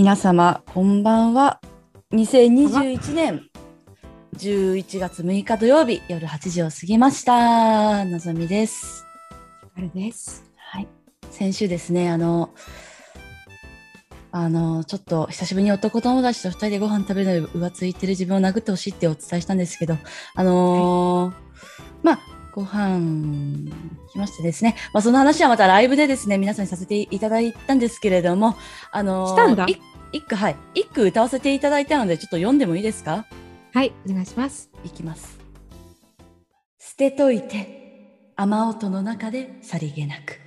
[0.00, 1.60] 皆様こんばんは。
[2.14, 3.50] 2021年
[4.34, 8.06] 11月6日土曜日夜8時を過ぎました。
[8.06, 9.04] のぞみです。
[9.76, 10.50] あれです。
[10.56, 10.88] はい。
[11.30, 12.48] 先週ですねあの
[14.32, 19.98] あのちょっと久しぶりに男友達と2人でご飯食べるのに浮ついてる自分を殴ってほしいってお伝えしたんですけど
[20.34, 21.34] あのー
[22.02, 22.20] まあ
[22.52, 23.70] ご飯
[24.12, 28.56] 来ましてですね、まあ、その話はまたライブでですね皆さんにさせていただいたんですけれども
[28.90, 29.66] あのーしたんだ。
[29.66, 29.78] い
[30.12, 33.26] 一句はい一句歌わせていただいたのでちょっと読んでもいいですか？
[33.72, 34.68] はい、お願いします。
[34.84, 35.38] いきます。
[36.78, 40.40] 捨てといて、雨音の中でさりげなく。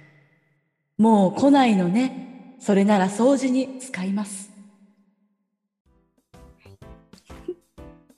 [0.98, 2.58] もう来ないのね。
[2.60, 4.52] それなら掃除に使います。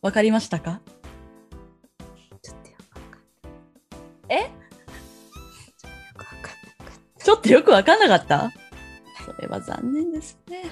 [0.01, 0.81] わかりましたか？
[2.41, 3.21] ちょっとよくわかん
[4.29, 4.51] え？
[7.23, 8.51] ちょっとよくわかんなかった？
[9.25, 10.63] それは残念ですね。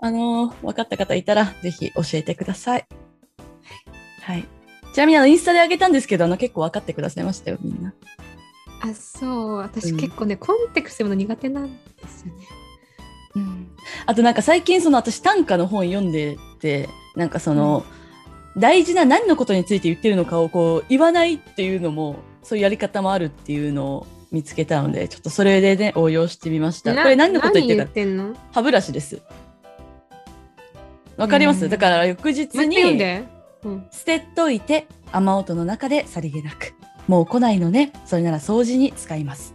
[0.00, 2.86] あのー、分かった方いたら、ぜひ教えてください。
[4.22, 4.46] はい。
[4.94, 7.92] ちなみにあの、インスタであげたんですけど、あの、結構分かってくださいましたよ、みんな。
[8.82, 12.46] あ、そう、私うん結構ね、コンテクストの苦手なんですよね。
[13.36, 13.70] うん
[14.06, 17.84] あとなんか最近その私短歌の本読んでてなんかその、
[18.56, 26.92] 大事な何のことについて言ってるのかをこう言わないっていうのもそういうやり方もあるっていうのを見つけたのでちょっとそれでね応用してみました。
[26.92, 28.36] なこれ何のこと言ってるか何言ってんの？
[28.52, 29.22] 歯ブラシです。
[31.20, 31.70] わかります、うん。
[31.70, 32.78] だから翌日に。
[33.90, 36.72] 捨てといて雨音の中でさりげなく。
[37.06, 37.92] もう来ないのね。
[38.06, 39.54] それなら掃除に使います。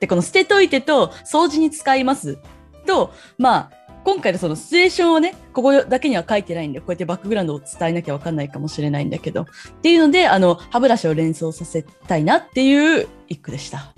[0.00, 2.38] でこの捨てといてと掃除に使います。
[2.86, 3.70] とまあ
[4.02, 9.42] 今回のそのシチュエーションをねここだけには書いてないんでこうやってバックグラウンドを伝えなきゃわかんないかもしれないんだけど。
[9.42, 9.46] っ
[9.82, 13.94] ていうのであの歯ブラシを連想させたいなっていう一句でした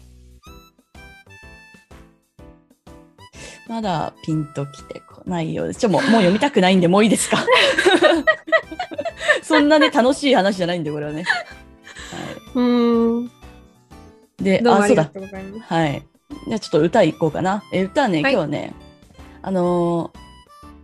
[3.69, 7.39] まだピンときてこないようですちょもうもう読みたくないんでもういいですか？
[9.43, 11.23] そんなね、楽しい話じゃないんで、これはね。
[11.25, 11.39] は
[12.55, 13.25] うーん。
[13.27, 13.31] い、
[14.45, 15.03] で、どうもあそうだ。
[15.03, 15.75] りがとうございます。
[15.75, 16.03] はい。
[16.49, 17.63] じゃあちょっと歌いこうかな。
[17.73, 18.75] え、歌はね、はい今日ね、
[19.43, 20.11] あの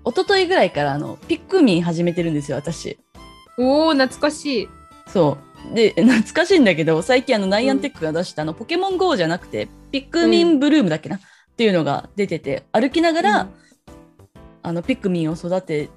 [0.04, 2.98] ー、一昨日ぐらいから、あの、ピックミン始めてるんですよ、私。
[3.58, 4.68] おお、懐かしい。
[5.06, 5.38] そ
[5.72, 5.74] う。
[5.74, 11.20] で、 懐かしいんだけど、最近あの、ナイアンテックが出した、あの、ポケモン GO じゃなくて、ピックミンブルームだっけな、
[11.58, 13.48] っていうのが出てて、歩きながら、
[14.62, 15.88] あのピクミンを育て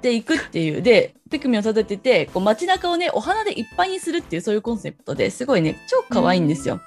[0.00, 6.80] ていくっていうでピクミンを育ててこう街中をねお花でいっぱいにするっていうそういうコンセプトですごいね超可愛いんですよ。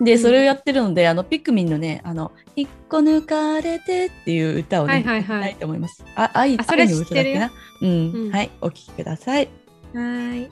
[0.00, 6.04] でうんそれをやってるのであのピクミンのね「あの一個抜かれて」っていう歌をね、はいはいはい歌いたいと思います。
[6.16, 7.52] あ愛愛の歌だっけな？
[7.82, 9.48] うん、うんはいお聴きください。
[9.94, 10.50] はーい。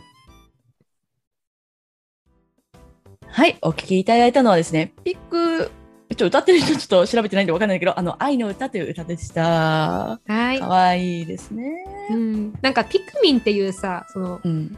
[3.26, 5.70] はいお聴きいただいたのはですねピック
[6.10, 9.42] ちょっと歌ってる人ちょっと調べてないんでわかんないけどあの愛の歌という歌でした。
[9.42, 10.60] はーい。
[10.60, 11.84] 可愛いですね。
[12.10, 12.52] うん。
[12.60, 14.76] なんかピクミンっていうさ、そのうん、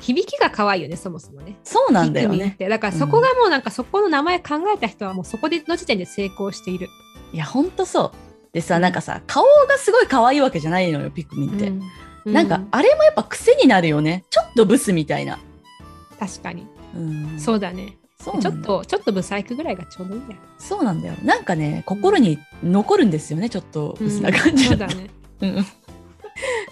[0.00, 1.56] 響きが可愛いよね、そもそもね。
[1.64, 2.56] そうなんだよね。
[2.58, 6.88] だからそこがもうなんかそこの名前考えた人はもうそこでの時点で成功している。
[7.32, 8.28] いや、ほんとそう。
[8.52, 11.72] でさ、うんなんかさ、顔がすごい可愛いわけじゃないのよ、ピクミンって。
[12.24, 14.24] うなんか、あれもやっぱ癖になるよね。
[14.30, 15.38] ちょっとブスみたいな。
[16.18, 16.66] 確かに。
[16.94, 17.97] うん、そうだね。
[18.20, 20.40] そうちょっと、ちょっとブサイクぐらいがちょうどいいんだよ。
[20.58, 21.14] そうなんだよ。
[21.22, 25.10] なんかね、心に残るんですよね、ちょっとブスな感じだとそうだね。
[25.40, 25.66] うん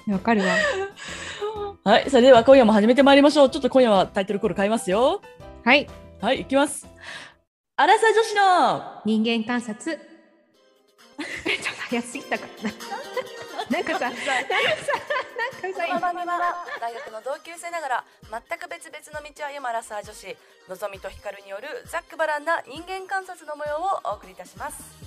[0.09, 0.55] わかるわ。
[1.85, 3.51] はい、それでは今夜も始めてまいりましょう。
[3.51, 5.21] ちょっと今夜はタイトルコール変えますよ。
[5.65, 5.89] はい。
[6.21, 6.87] はい、いきます。
[7.77, 9.97] アラサー女子の人間観察。
[9.97, 12.71] ちょっと早すぎたから
[13.71, 13.79] な。
[13.79, 14.27] なんかさ、なんかさ、
[15.63, 20.37] なんかさ、この番組は大学の同級生ながら全く別々の道を歩むアラサー女子
[20.69, 25.07] のぞみとひかるによるざっくばらんな人間観察の模様をお送りいたします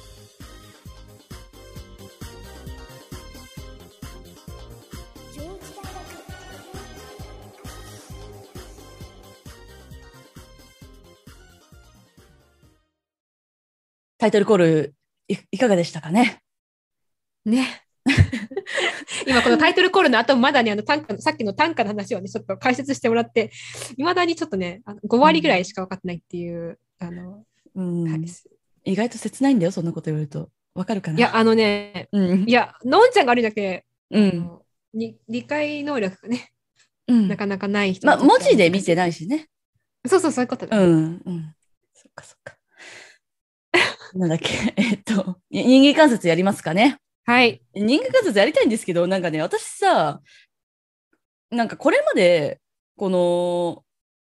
[14.17, 14.95] タイトルコール
[15.29, 16.41] いいかがでしたかね？
[17.45, 17.85] ね。
[19.29, 23.51] 今このタイトルコールの後まだねあの短歌のさっきの短歌の話をねちょっと解説してもらって
[23.95, 27.43] いまだにちょっとねあの5割ぐらいしか分かってないっていう、あの、
[27.75, 28.25] うん、はい、
[28.85, 30.49] 意外と切ないんだよそんなこと言われると。
[30.73, 31.17] わかるかな？
[31.17, 32.45] いやあのねうん。
[32.47, 34.61] いやのんちゃんが悪いんじゃなくて、あうんの
[34.93, 36.51] に理解能力がね
[37.07, 37.27] うん。
[37.27, 39.47] なかなかない人まあ文字で見ていないしね。
[40.07, 41.53] そうそうそういうことだ、うんうん。
[41.93, 42.55] そっかそっか。
[44.15, 44.73] なんだっけ？
[44.77, 46.97] えっとに人間観察やりますかね？
[47.29, 50.19] はい人間観察やりたいんですけどなんかね私さ
[51.51, 52.59] なんかこれまで
[52.97, 53.83] この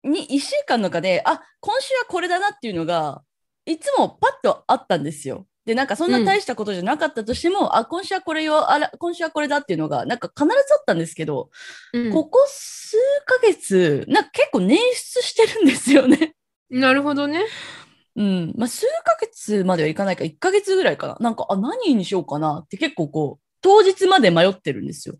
[0.02, 3.22] に1週間の中であ今週はこれだなっていうのが
[3.66, 5.46] いつもパッとあったんですよ。
[5.64, 11.50] で、なんかそんな大したことじゃなかったとしても、あ、今週はこれよ、あら、今週はこれだっていうのが、なんか必ずあったんですけど、
[11.92, 12.96] うんここ数
[13.26, 16.34] ヶ月、なんか結構捻出してるんですよね。
[16.70, 17.44] なるほどね。
[18.18, 18.54] うん。
[18.56, 21.16] まあ、数ヶ月まではいかないか、1ヶ月ぐらいかな。
[21.20, 25.14] なんか、あ、何にしようかなって結構こう、当日まで迷ってるんですよ。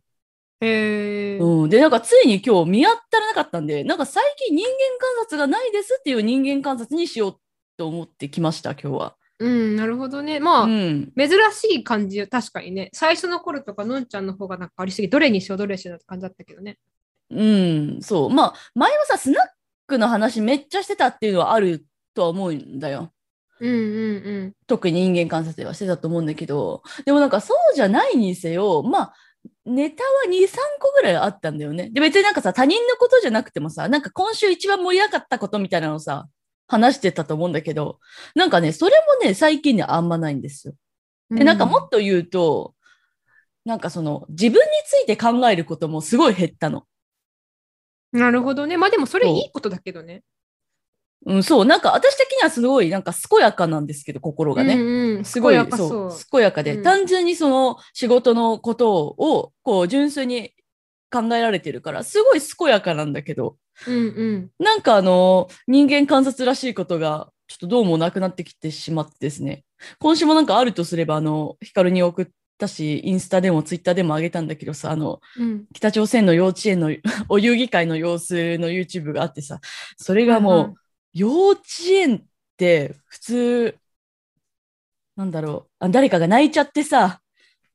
[0.60, 1.38] へえ。
[1.38, 1.70] うん。
[1.70, 7.40] で、なんかついに今日見当たらなかったんで、なんか最近人間観察がないですっていう人間観察にしよう
[7.76, 9.16] と思ってきました、今日は。
[9.38, 10.40] うん、なるほどね。
[10.40, 11.12] まあ、うん。
[11.16, 12.90] 珍しい感じ、確かにね。
[12.92, 16.78] 最初の頃とか、のんちゃんの方がなんかありすぎ、どれにしよう、どれにしようって感じだったけどね。
[17.30, 18.30] うん、そう。
[18.30, 19.46] まあ、前はさ、スナッ
[19.86, 21.86] クの話めっちゃしてたっていうのはある
[22.19, 23.12] とは思うんだよ。
[23.61, 24.53] うんうんうん。
[24.67, 29.15] 特に人間観察ではしてたと思うんだけど、でもなんかそうじゃないにせよ、まあ、
[29.65, 31.91] ネタは2、3個ぐらいあったんだよね。
[31.91, 36.26] で、別になんかさ、他人のことじゃなくてもさ、なんか今週一番盛り上がったことみたいなのさ、
[36.67, 38.00] 話してたと思うんだけど、
[38.35, 40.75] なんかね、それもね、最近ね、あんまないんですよ。
[41.31, 42.75] で、なんかもっと言うと、
[43.65, 46.85] なんかその、自分について考えることもすごい減ったの。
[48.11, 48.76] なるほどね。
[48.76, 50.23] まあでもそれいいことだけどね。
[51.28, 54.75] うん、そう、なんか私的にはすごい、なんか健やかなんですけど、心がね。
[54.75, 54.80] うん
[55.19, 56.12] うん、すごい、そ、そうう。
[56.32, 60.54] 健やかで、うん単純にその仕事のことを、こう、純粋に
[61.10, 64.50] 考えられてるから、すごい健やかなんだけど、うんうん。
[64.58, 69.64] なんかあの、人間観察らしいことが、ちょっとどうもなくなってきてしまってですね。
[69.98, 72.26] 今週もなんかあるとすれば、あの、ヒカルに送っ
[72.58, 76.90] たし、インスタでもツイッターでも上げたんだけどさ、あの、うん、北朝鮮の幼稚園の
[77.28, 79.60] お遊戯会の様子の YouTube があってさ、
[79.96, 80.74] それがもう、
[81.12, 82.20] 幼稚園っ
[82.56, 83.78] て普通、
[85.16, 85.84] なんだろう。
[85.84, 87.20] あ、誰かが泣いちゃってさ、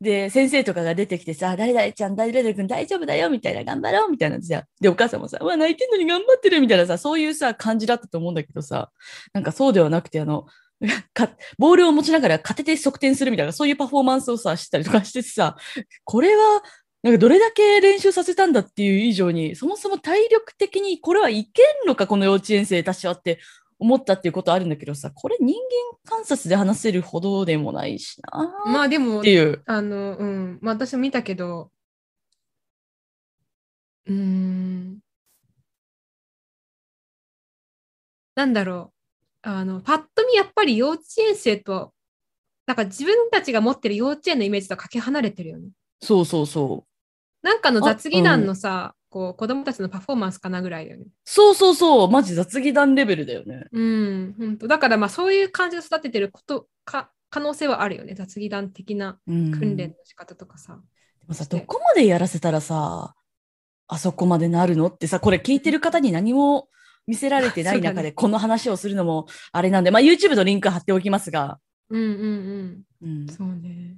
[0.03, 8.91] で、先生とかが出てきてさ、誰々ちゃん、誰々君大丈夫だよみたいな、頑張ろうみたいなさ、で、お母さんもさ、うわ、泣いてんのに頑張ってるみたいなさ、そういうさ、感じだったと思うんだけどさ、
[9.33, 10.45] なんかそうではなくて、あの、
[11.13, 15.55] かボールを持ちながら片手側転するみたいな、そういうパフォーマンスをさ、したりとかしてさ、
[16.03, 16.61] これは、
[17.03, 23.39] なんかどれだけ練習させたんだっていう以上に、そもそも体力的にこれはいけんのか、この幼稚園生たちはって
[23.77, 25.53] 思ったっていうことあるんだけどさ、これ人
[26.05, 29.61] 間観察で話せるほどでもないしなまあでもって、いう。
[29.65, 31.71] あの、うん、まあ私も見たけど、
[34.05, 34.99] うーん、
[38.35, 38.93] なんだろ
[39.43, 39.49] う。
[39.49, 41.93] あの、パッと見やっぱり幼稚園生と、
[42.65, 45.67] なんか自分たちが持ってる幼稚園のイメージとかけ離れてるよね。
[46.01, 46.92] そうそうそう。
[47.43, 51.05] なんかのあ雑技団のさ、こう子供たちのパフォーマンスかなぐらいだよね。
[51.25, 52.09] そうそうそう。
[52.09, 53.65] マジ雑技団レベルだよね。
[53.71, 58.15] うん、本当だからまあそういう感じで育ててることか可能性はあるよね。
[58.15, 60.79] 雑技団的なうん、訓練の仕方とかさ。
[61.19, 63.13] でもさ、どこまでやらせたらさ、
[63.87, 66.69] あそこまでなるのってさ、これ聞いてる方に何も
[67.05, 71.59] 見せられてない中でこの話をするのもあれなんで、まあ YouTube のリンク貼っておきますが、
[71.89, 73.09] うんうんうん。
[73.09, 73.97] うん、っそうね。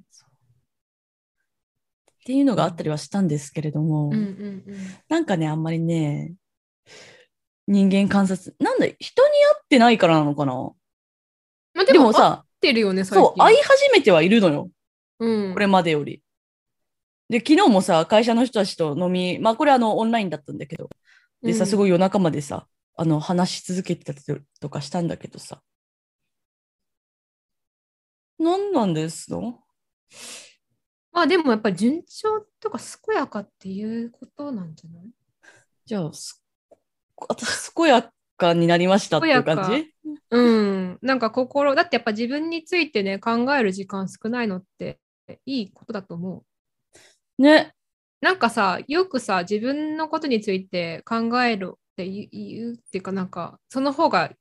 [2.26, 4.22] ていうのがあったりはしたんですけれども、うんうんう
[4.72, 4.78] ん。
[5.08, 6.34] なんかね、あんまりね、
[7.68, 9.04] 人間観察、なんだ、人に会
[9.62, 10.54] ってないからなのかな？
[11.76, 13.44] まあでも、合ってるよね、最そう、近。
[13.44, 14.70] 会い始めてはいるのよ。
[15.20, 16.24] うん、これまでより。
[17.30, 20.90] で、昨日もさ、会社の人たちと飲み、まあこれあのオンラインだったんだけど、
[21.44, 21.90] でさ、すごい。
[21.90, 25.62] い夜中までさ、あの話し続けてたりとかしたんだけどさ。
[28.40, 29.42] 何なんですの？
[29.42, 29.58] ま
[31.18, 35.06] あでもやっぱり順調とか健やかっていうことなんじゃない？
[35.86, 36.44] じゃあ、す
[37.16, 39.94] 私、健やかになりましたっていう感じ？
[40.30, 41.00] うん。
[41.02, 45.00] なんか心、だってやっぱ自分についてね、考える時間少ないのって
[45.46, 46.44] いいことだと思
[47.40, 47.42] う。
[47.42, 47.74] ね。
[48.20, 54.32] なんかさ、よくさ、自分のことについて考えるって言うっていうかなんか、その方が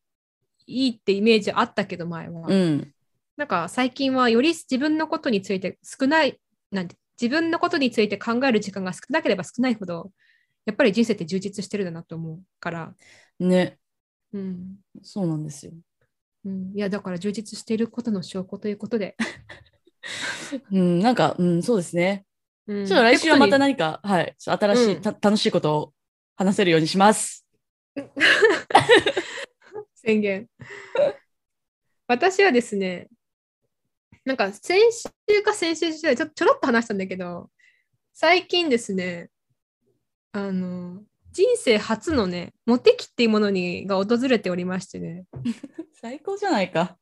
[0.66, 2.48] いいってイメージあったけど、前は。
[2.48, 2.90] うん。
[3.36, 6.40] なんか最近はより自分のことについて少ない、
[6.74, 10.10] なんて、自分のことについて考える時間が少なければ少ないほど、
[10.66, 12.94] やっぱり人生って充実してるんだなと思うから、
[13.38, 13.78] ね。
[14.32, 14.76] うん。
[15.02, 15.72] そうなんですよ。
[16.44, 19.16] うん、いや、だから充実していることの証拠ということで。
[20.70, 22.26] うん、なんか、うん、そうですね。
[22.66, 25.94] うんちょっと来週はまた何か、はい、新しい、うんた楽しいことを
[26.34, 27.46] 話せるようにします。
[29.94, 30.48] 宣言。
[32.06, 33.08] 私はですね、
[34.24, 37.50] なんか先週か先週ちょちょろっと話したんだけど、
[38.14, 39.30] 最近ですね、
[40.32, 41.02] あの、
[41.32, 45.24] 人生初のね、モテ期っていうものにが訪れておりましてね、
[46.00, 46.96] 最高じゃないか。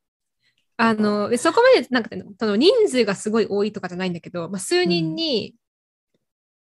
[0.76, 2.10] あの、でそこまで、なんか
[2.40, 5.54] その人数がすごい多いとかじゃないんだけど、まあ、数人に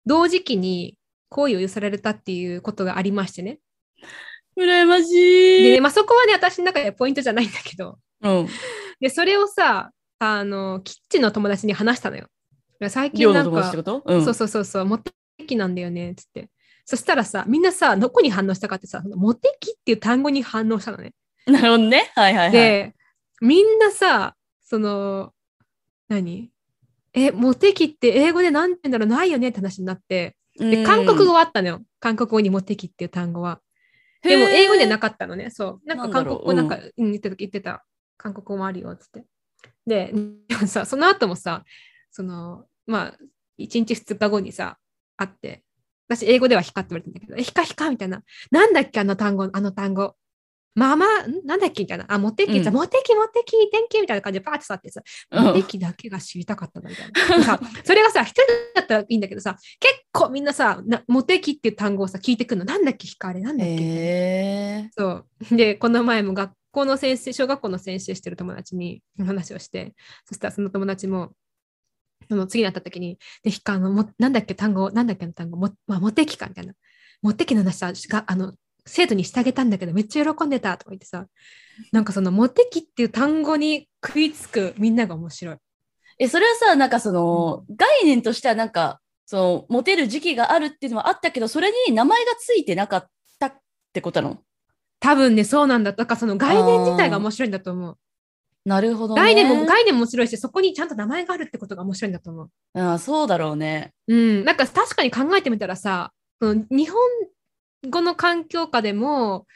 [0.06, 0.96] 同時期に
[1.28, 3.60] 好意を寄せられたっていうことがありましてね。
[4.56, 5.72] 羨ましで、い。
[5.72, 8.48] ねまあ、そこはね、私の中ではポイントじゃないんだけど、うん。
[9.00, 12.26] で、それをさ、あの、キッチンの友達に話したのよ。
[12.88, 13.72] 最近なんか
[14.06, 14.24] うん。
[14.24, 15.12] そうそうそうそう、モテ
[15.46, 16.50] 期なんだよね、つって。
[16.84, 21.12] そしたらさ、みんなさ、どこに反応したかってさ、モテ期っていう単語に反応したのね。
[21.46, 22.10] なるほどね。
[22.14, 22.52] はいはいはい。
[22.52, 22.94] で、
[23.40, 25.32] みんなさ、その、
[26.08, 26.50] 何？
[27.12, 31.82] え、モテ期って英語で何て言うんだろうないよねって話になって、で、韓国語はあったのよ。
[32.00, 33.60] 韓国語にモテ期っていう単語は。
[34.22, 35.50] でも英語ではなかかったのね。
[35.50, 35.86] そう。
[35.86, 37.84] なんか韓国語なんか、うん、言ってた、言ってた。
[38.16, 39.24] 韓国語もあるよ、つって。
[39.88, 40.12] で、
[40.48, 41.64] でもさ、その後もさ、
[42.10, 43.18] その、まあ、
[43.58, 44.78] 1日2日後にさ、
[45.16, 45.64] 会って、
[46.08, 48.22] 私英語ではヒカって言われてんだけど、え、ヒカヒカみたいな。
[48.50, 50.14] なんだっけ、あの単語、あの単語。
[50.74, 52.06] ママ、んなんだっけみたいな。
[52.08, 55.02] あ、モテ期、うんモテ期、モテ期、天気みたいな感じでパーってさってさ、
[55.32, 57.44] モテ期だけが知りたかったんだみたいな。
[57.44, 58.42] さそれがさ、一人
[58.76, 62.64] だったらいいんだけどさ、結構みんなさ、なモテ期っていう単語をさ、聞いてくるの。
[62.64, 65.26] なんだっけ、ヒカあれ、なんだっけみたいなへそう。
[65.56, 69.94] で、この前も学校の先生、小学校の先生してる友達に話をして、
[70.26, 71.32] そしたらその友達も、
[72.28, 76.74] その次に会った時に、で、ひかあのもなんだっけ単語、なんだっけの単語、も、まあ、モテ期かみたいな。
[77.22, 78.54] モテ期の話さが、あの、
[78.86, 81.26] 生徒にしてあげたんだけど、めっちゃ喜んでたとか言ってさ、
[81.92, 85.56] なんかそのモテ期っていう単語に食いつくみんなが面白い。
[86.18, 93.06] え、それはさ、なんかその、概念としてはなんか、その、モテる時期があるっていうのはあったけど、それに名前がついてなかっ
[93.38, 93.58] たっ
[93.92, 94.42] てことなの？
[95.00, 95.92] 多分ね、そうなんだ。
[95.92, 97.98] だからその概念自体が面白いんだと思う。
[98.64, 99.22] なるほどね。
[99.22, 102.50] 概念も、概念も面白いし、そこにちゃんと名前があるってことが面白いんだと思う。
[102.74, 103.92] ああそうだろうね。
[104.08, 107.00] うん、なんか確かに考えてみたらさ、その日本
[107.88, 109.46] 語の環境下でも、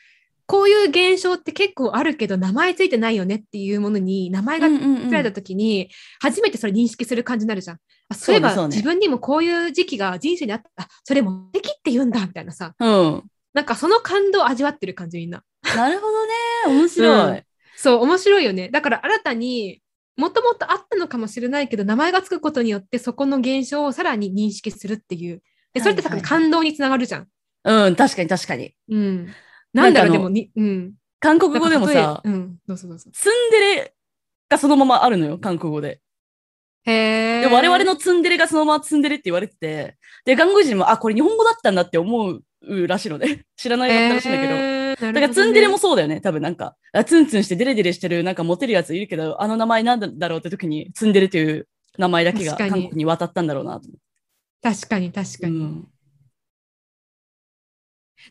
[0.46, 5.88] こういう現象って結構あるけど、名前ついてないよねっていうものに、名前がつけられた時に、
[6.20, 7.78] 初めてそれ認識する感じになるじゃん。
[8.08, 13.22] あそういえば、自分にもこういう時期が人生にあった、あそれも敵って言うんだ、みたいなさ、うん。
[13.54, 15.42] なんかその感動を味わってる感じみんな。
[15.76, 16.32] なるほどね。
[16.80, 17.30] 面白い。
[17.30, 17.44] うん
[17.82, 18.68] そう、面白いよね。
[18.68, 19.82] だから新たに
[20.16, 25.42] もともとあったのかもしれないけど、名前がつくことによって、そこの現象をさらに認識するっていう。
[25.74, 27.28] でそれって感動につながるじゃん。
[27.64, 28.74] うん、確かに確かに。
[28.88, 29.28] うん。
[29.72, 30.94] なんだろう、でもに、うん。
[31.18, 33.10] 韓国語でもさうん、どうぞどうぞ。
[33.12, 33.94] ツンデレ
[34.48, 36.01] がそのままあるのよ、韓国語で。
[36.84, 43.44] へで、我々のツンデレがそのままツンデレって言われてて、で、韓国人も、あ、これ日本語だったんだって思うらしいのね。
[43.56, 45.06] 知らないかったらしいんだけど。
[45.06, 53.88] どだからツンデレもそうだよね、多分なんか、あツンツンしてデレデレしてる、なんかモテるやついるけど、あの名前なんだろうって時に、ツンデレという名前だけが韓国に渡ったんだろうなと。
[54.62, 55.56] 確かに確かに。
[55.56, 55.88] うん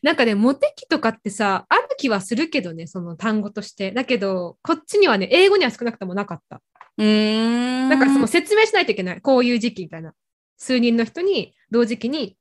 [0.01, 3.91] なんかね、モテ期とかってさ、ある気はするけどね、その単語として。
[3.91, 6.61] だけど、こっちにはね、英語には少なくともなかった。
[6.97, 7.89] うーん。
[7.89, 9.21] だからその説明しないといけない。
[9.21, 10.13] こういう時期みたいな。
[10.57, 12.37] 数人の人に同時期に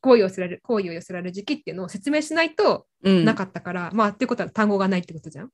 [0.00, 5.50] 好意を寄せられる、好意を寄せられる時期っていうのを説明しないとうんなかったから、まあ、っていうことは単語がないってことじゃん。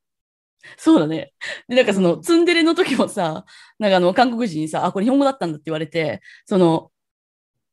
[0.77, 1.33] そうだね。
[1.69, 3.45] で、なんかその、うんツンデレの時もさ、
[3.79, 6.91] なんかあの、韓国人にさ、あ、これ日本語だったんだって言われて、その、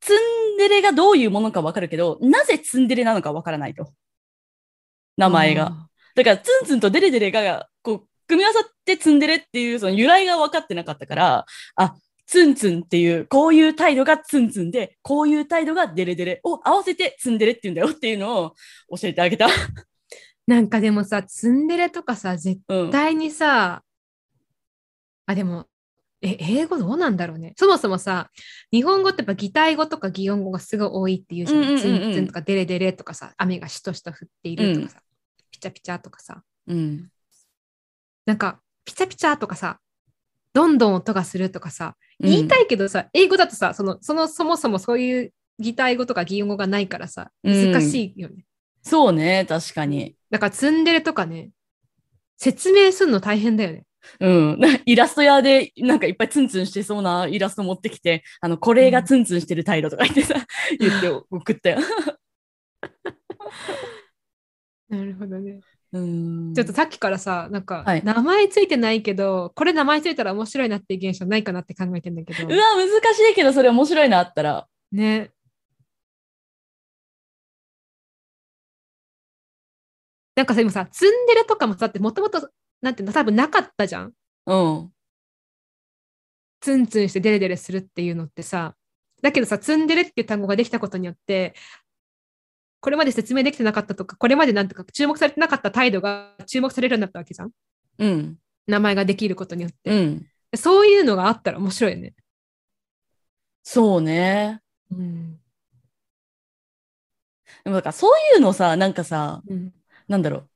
[0.00, 3.92] ツンデレがどういうものかわかるけど、なぜツンデレなのかわからないと。
[5.16, 5.66] 名前が。
[5.66, 11.94] あだから、ツンツンとデレデレが、こう、組み合わさってツンデレっていう、その由来が分かってなかったから、あ、
[12.26, 18.54] ツンツンっていう、こういう態度がツンツンで、こういう態度がデレデレを合わせてツンデレって言うんだよっていうのを
[19.00, 19.46] 教えてあげた。
[19.46, 19.48] ー
[20.46, 22.90] なんかでもさ、ツンデレとかさ、絶うん。
[22.90, 23.82] 対にさ、
[25.26, 25.66] あ、でも、
[26.22, 27.52] え、英語どうなんだろうね。
[27.56, 28.30] そもそもさ、
[28.70, 31.62] 日本語ってやっぱ擬態語とか擬音語がすごい多いっていうじゃん。
[31.62, 35.00] うんうんうんうんツンツンとかデレデレとかさ、雨がしとしと降っているとかさ、
[35.50, 37.08] ピチャピチャとかさ、うん。
[38.24, 39.80] なんか、ピチャピチャとかさ、
[40.52, 48.44] どんどん音がするとかさ、言いたいけどさ、英語だとさ、その、その、そもそもそういう擬態語とか擬音語がないからさ、難しいよね。
[48.82, 50.16] そうね、確かに。
[50.30, 51.50] だから、ツンデレとかね、
[52.36, 53.84] 説明するの大変だよね。
[54.20, 54.60] うん。
[54.60, 60.34] なイラスト屋で、なんかいっぱいツンツンしてそうなイラスト持ってきて、あの、これがツンツンしてる態度とか言ってさ、
[60.78, 61.78] 言って送ったよ。
[64.88, 65.60] なるほどね。
[65.92, 66.54] うん。
[66.54, 72.46] ちょっとさっきからさ、なんか、はい名前ついてないけど、これ名前ついたら面白いなっていう現象ないかなって考えてんだけど。
[72.48, 74.66] うわ、難しいけど、それ面白いな、あったら。
[74.90, 75.30] ね。
[80.34, 82.50] なんかさ、でもさ、ツンデレとかもさ、ってもともと、
[82.82, 84.12] なんていうの、多分なかったじゃん。
[84.46, 84.92] うん。
[86.60, 88.76] ツンツンしてデレデレするっていうのってさ、
[89.22, 91.54] だけどさ、ツンデレっていう単語ができたことによって、
[92.80, 97.50] これまで説明できてなかったとか、これまでなんとか注目されてなかった態度が注目されるようになったわけじゃん。
[97.98, 98.38] うん。
[98.66, 99.90] 名前ができることによって。
[99.90, 100.26] うん。
[100.56, 102.14] そういうのがあったら面白いよね。
[103.62, 104.60] そうね。
[104.90, 105.40] うん。
[107.64, 109.72] でもだからそういうのさ、なんかさ、うん、
[110.08, 110.50] なんだろう。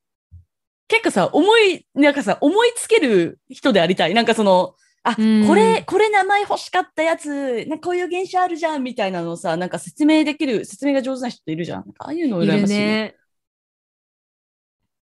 [0.88, 4.14] 結構さ、思い、なんかさ、思いつける人でありたい。
[4.14, 11.84] なんかその、あ、うんこれ、これ名前欲しかったやつ、なんかこういう現象あるじゃんみたいなのをさ、なんか説明できる、説明が上手な人っているじゃん。
[11.86, 12.74] なんかああいうの羨ましい。
[12.74, 13.16] ね。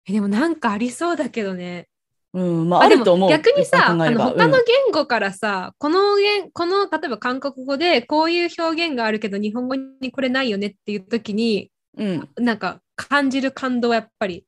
[0.06, 1.88] えでもなんかありそうだけどね。
[2.34, 3.30] うん、まあ、あると思う。
[3.30, 14.44] 逆にさ、あの他のうん言語からさ、この言この例えば韓国語でこういう表現があるけど日本語にこれないよねっていう時にうん、なんか感じる感動はやっぱり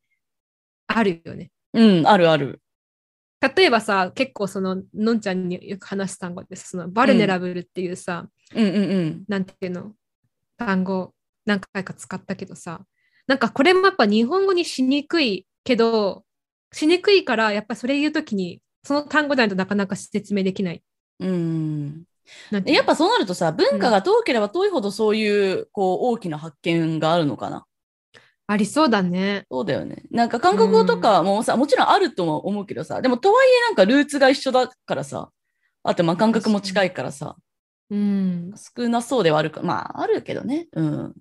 [0.86, 1.50] あるよね。
[1.72, 2.60] うん、あるある。
[3.56, 6.70] 例えばさ、結構そののんちゃんによく話す単語です。
[6.70, 9.24] そのバルネラブルっていうさ、うんうんうん。
[9.28, 9.92] なんていうの？
[10.56, 11.12] 単語
[11.44, 12.80] 何回か使ったけどさ、
[13.26, 16.24] なんかこれもやっぱ日本語にしにくいけど、
[16.72, 20.82] しにくいからやっぱそれ言うときにその単語ないとなかなか説明できない。
[21.20, 22.04] うん。
[22.64, 27.64] やっぱそうなるとさ、文化が遠ければ遠いほどそういう、こう、大きな発見があるのかな。
[28.48, 29.44] ありそうだね。
[29.50, 30.04] そうだよね。
[30.10, 35.30] なんか韓国語とかもさ、もちろんあるとも思うけどさ、でもとはいえなんかルーツが一緒だからさ、
[35.82, 37.36] あとまあ感覚も近いからさ、
[37.90, 38.54] うん。
[38.56, 40.68] 少なそうではあるか、まああるけどね。
[40.72, 41.14] うん。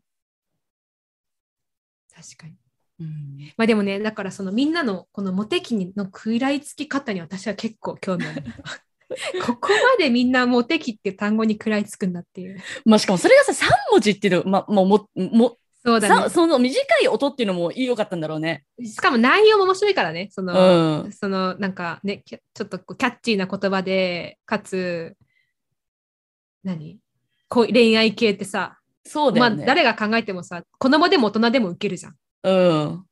[2.13, 2.53] 確かに。
[2.97, 8.43] うん、まあでもね、だからそのみんなのこのモテ期の食らいつき方に私は結構興味ある。
[9.45, 12.59] ここまでみんなモテ期って単語に食らいつくんだっていう。
[12.85, 16.15] まあしかもそれがさ、3文字っていうの、まも、も、そうだね。
[16.23, 18.65] さその短い音っていうのもいいよかったんだろうね。
[18.83, 20.29] しかも内容も面白いからね。
[20.31, 21.11] その、うん。
[21.11, 25.15] そのなんかね、きちょっとキャッチーな言葉で、かつ、
[26.63, 26.99] 何？
[27.49, 29.65] 恋愛系ってさ、まあそうだよね。
[29.65, 32.15] 誰が考えてもさ、子供でも大人でも受けるじゃん。
[32.43, 33.03] うん。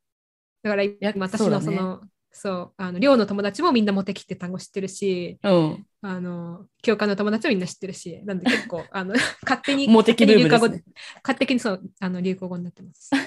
[0.63, 0.84] だから
[1.20, 2.01] 私のその、
[2.35, 5.85] そう、あの寮の友達もみんなモテ期って単語知ってるし、うん。
[6.01, 9.13] あの、教官の友達もみんな知ってるし、なんで結構、 あの、
[9.43, 10.83] 勝手に、モテ期ブームです勝手に流ね。
[10.83, 13.11] 行語勝手にそう、あの、流行語になってます。
[13.15, 13.19] っ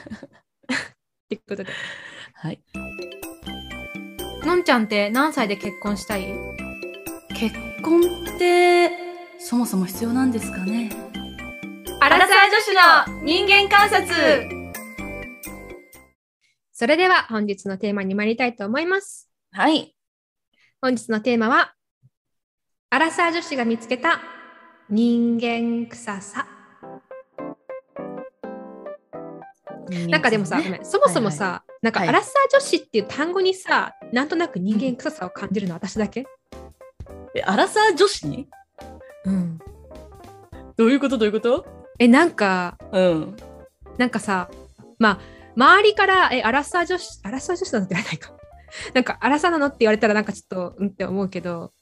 [1.29, 1.67] ていうことで。
[2.35, 2.61] はい。
[4.45, 6.27] のんちゃんって何歳で結婚したい？
[7.39, 8.91] 結婚って、
[9.39, 10.91] そもそも必要なんですかね？
[12.01, 12.29] アラサー
[13.07, 14.66] 女子の人間観察
[16.79, 19.31] それでは本日のテーマに参りたいと思います。
[19.51, 19.97] はい。
[20.83, 21.73] 本日のテーマは、
[22.91, 24.21] アラサー女子が見つけた
[24.91, 26.47] 人間臭さ。
[30.11, 36.27] なんかでもさ、ごめんそもそもさ、なんかはいアラサー女子っていう単語にさ、なんとなく人間臭さを感じるのは私だけ？
[37.35, 38.51] え、アラサー女子に？
[39.25, 39.59] うん。
[40.77, 41.17] どういうこと？
[41.17, 41.65] どういうこと？
[41.99, 43.37] え、なんか、うん。
[43.97, 44.51] なんかさ、
[44.99, 48.33] まあ、周りから、え、アラサー女子、アラサー女子なのって言われないか。
[48.95, 51.73] なんか、アラサーなのって言われたら、なんかちょっと、うんって思うけど、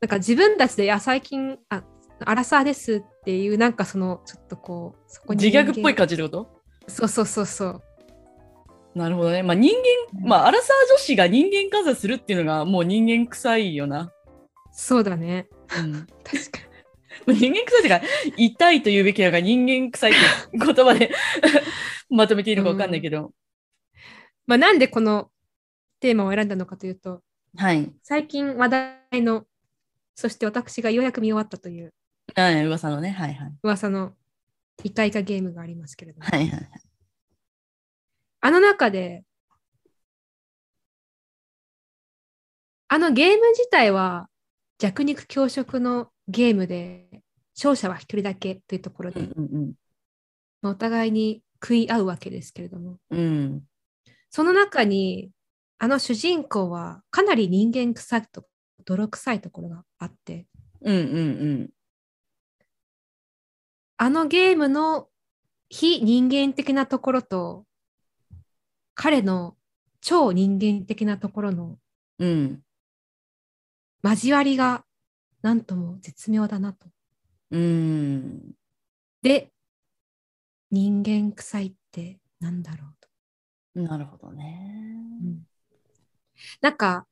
[0.00, 1.84] なんか自分たちで、いや、最近、あ、
[2.24, 5.56] アラサーですっていう、なんかその、ちょっとこう、そこに自。
[5.56, 6.62] 虐っぽい感じってこと？
[6.88, 7.82] そうそうそうそう。
[8.94, 9.42] なるほどね。
[9.42, 9.74] まあ人
[10.12, 14.12] 間、まあアラサー女子が人間観察するっていうのがもう人間臭いよな。
[14.72, 15.48] そうだね。
[15.78, 16.06] うん。
[16.24, 16.58] 確か
[17.32, 18.00] 人間臭いっていうか、
[18.36, 21.10] 痛いと言うべきなのか人間臭いっていう言葉で
[22.12, 23.32] まとめていいのかわかんないけど。
[24.46, 25.30] まあ、なんでこの
[26.00, 27.22] テーマを選んだのかというと、
[27.56, 27.92] はい。
[28.02, 29.46] 最近話題の、
[30.14, 31.92] そして私がようやく見終わったという
[32.34, 33.10] はい、噂のね。
[33.10, 33.52] はいはい。
[33.62, 34.14] 噂の
[34.84, 36.70] イカイカゲームがありますけれども、はいはい。
[38.40, 39.24] あの中で、
[42.88, 44.28] あのゲーム自体は
[44.78, 47.22] 弱肉強食のゲームで、
[47.54, 49.72] 勝者は一人だけというところで、うんうん
[50.62, 53.18] まあお互いに食い合うわけですけれども、うん。
[53.18, 53.62] うん。
[54.30, 55.30] その中に、
[55.78, 58.44] あの主人公はかなり人間臭いと、
[58.84, 60.46] 泥臭いところがあって、
[60.80, 61.20] うんうんう
[61.64, 61.70] ん。
[63.96, 65.08] あのゲームの
[65.68, 67.64] 非人間的なところと、
[68.94, 69.56] 彼の
[70.00, 71.78] 超人間的なところの
[72.18, 72.62] うん。
[74.02, 74.84] 交わりが
[75.42, 76.88] なんとも絶妙だなと。
[77.50, 78.52] うん。
[79.22, 79.52] で、
[80.72, 83.80] 人間臭いってなんだろうと。
[83.80, 84.46] なるほどね。
[86.60, 87.06] なんか、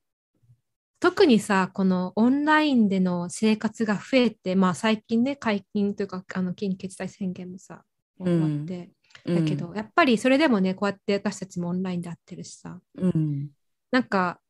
[0.98, 7.84] 特にさ、このオンラインでの生活が増えて、まあ最近ね、解禁というか、あの緊急事態宣言もさ、
[8.18, 8.90] 終わって、
[9.26, 13.50] だけど、やっぱりそれでもね、こうやって私たちもオンラインで会ってるしさ、うん。
[13.90, 14.40] なんか、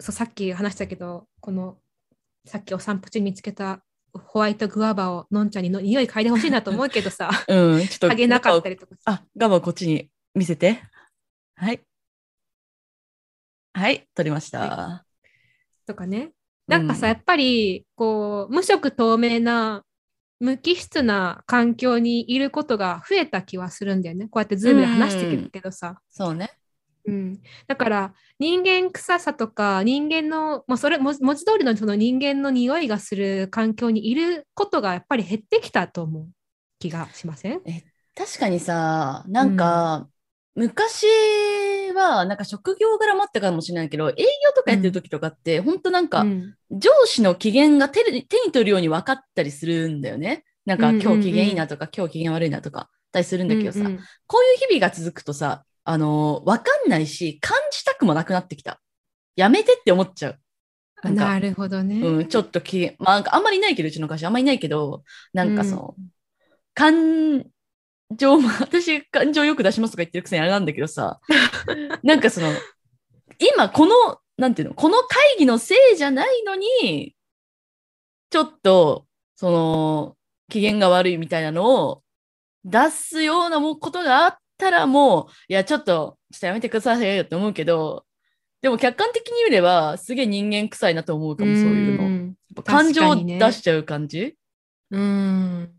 [0.00, 1.78] そうさっき話したけど、この
[2.46, 7.74] さっきお散歩中に見つけたホワイトグアバをのんちゃんにの匂い嗅いでほしいなと思うけどさ、うん。
[7.74, 7.86] うん。
[7.86, 8.08] ちょっと。
[8.08, 9.02] 嗅げなかったりとかさ。
[9.06, 10.82] あ、ガバこっちに見せて。
[11.56, 11.80] はい。
[13.72, 15.04] はい、撮りました。
[15.86, 16.32] とかね。
[16.68, 19.84] なんかさ、うやっぱり、こう、無色透明な、
[20.40, 24.26] 無機質な環境にいることが増えた気はするんだよね。
[24.28, 26.00] こうやってズームで話してくるけどさ。
[26.10, 26.50] そうね。
[27.06, 36.28] うん、だから人間臭さとか人間の、まあ、それ文文字通りのその人間の匂いがする環境にいることがやっぱり減ってきたと思う
[36.78, 37.60] 気がしません？
[38.16, 40.08] 確かにさ、なんか、
[40.54, 41.04] 昔
[41.94, 45.80] は、なんか職業柄もあったかもしれないけど、営業とかやってる時とかって、ほん。
[45.80, 46.54] となんか、うん。
[46.70, 50.44] 上司の機嫌が手に取るように分かったりするんだよね。
[50.64, 51.02] なんか、うんうんうん。
[51.02, 53.98] 今日機嫌いいなとか、今日機嫌悪いなとか、たりするんだけどさ、うんうん。
[54.28, 58.80] こういう日々が続くとさ、あのーわかんないし、感じたくもなくなってきた。
[59.36, 60.38] やめてって思っちゃう。
[61.02, 62.00] なんかなるほどね。
[62.00, 65.94] うん、ちょっと機嫌、まあ、あんまりいないけど、うちの会社あんまりいないけど、なんかその、
[66.72, 67.44] 感
[68.16, 71.20] 情も、 私感情よく出しますとか言ってるくせにあれなんだけどさ、
[72.02, 72.48] なんかその、
[73.38, 77.14] 今この、なんていうの、この会議のせいじゃないのに、
[78.30, 80.16] ちょっと、その、
[80.50, 82.02] 機嫌が悪いみたいなのを
[82.64, 88.06] 出すようなもことがあったらもう、いや、ちょっと、ちょっとやめてくださいよって思うけど、
[88.62, 92.08] でも客観的に見れば、すげえ人間臭いなと思うかも、そういうの。
[92.08, 94.36] んやっぱ感情を出しちゃう感じ、
[94.90, 95.70] うん。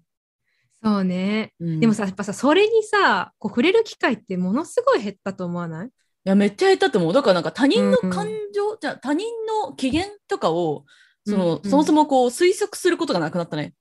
[0.84, 1.54] そうね。
[1.60, 5.88] うんでもさ、やっぱさ、それにさ、こう触れる機会ってものすごい減ったと思わない？
[5.88, 5.89] い
[6.26, 7.13] や、めっちゃ減ったと思う。
[7.13, 9.28] だからなんか他人のうん感情、じゃあ他人
[9.67, 10.86] の機嫌とかを、
[11.26, 13.74] その、うんうんそもそもこう推測することがなくなったね。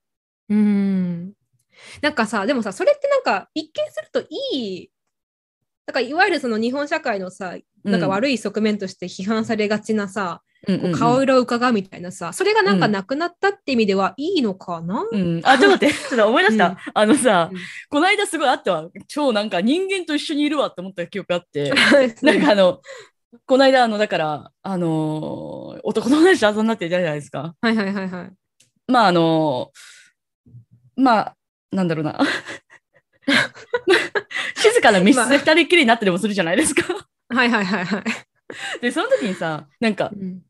[0.49, 1.33] うん。
[2.01, 4.91] なんかさ、でもさ、それってなんか一見するといい、
[5.85, 16.69] だからいわゆるその日本社会のさ、なんか悪い側面として批判されがちなさ、うんこう顔色を伺うみたいなさ、それがなんかなくなったって意味ではいいのかな、うん、あ、ちょっと待って、 ちょっと思い出した。
[16.69, 18.89] うんあのさ、うんこの間すごいあったわ。
[19.07, 21.71] 超なんか人間と一緒にいるわって思った記憶あって、
[22.23, 22.81] なんかあの、
[23.45, 27.53] この間あの、だから、あのー男友達と遊んだってたじゃないですか。
[27.61, 28.31] はいはいはいはい。
[28.87, 31.35] まああのーまあ、
[31.71, 32.19] なんだろうな。
[34.55, 36.83] 静かな密室で二人っきりになってでもするじゃないですか。
[37.29, 38.03] はいはいはいはい。
[38.81, 40.41] で、その時にさ、なんか、うん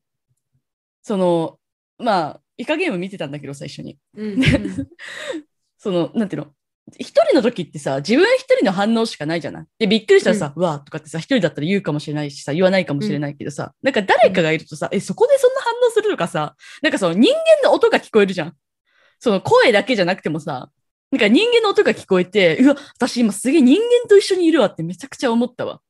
[1.07, 1.59] その、
[1.99, 3.97] まあ、イカゲーム見てたんだけどさ、一緒に。
[4.17, 4.41] うん
[5.77, 6.51] その、なんていうの？
[6.97, 9.65] 一人の時ってさ、自分一人の反応しかないじゃない？
[9.77, 18.55] で、びっくりしたらさ、うわーとかってさ、一人だったら言うかもしれないしさ、言わないかもしれないけどさ、なんか誰かがいるとさ、え、そこでそんな反応するとかさ、なんかその人間の音が聞こえるじゃん。
[19.19, 20.71] その声だけじゃなくてもさ、
[21.11, 25.81] なんか人間の音が聞こえて、うわ、私今すげえ人間と一緒にいるわってめちゃくちゃ思ったわ。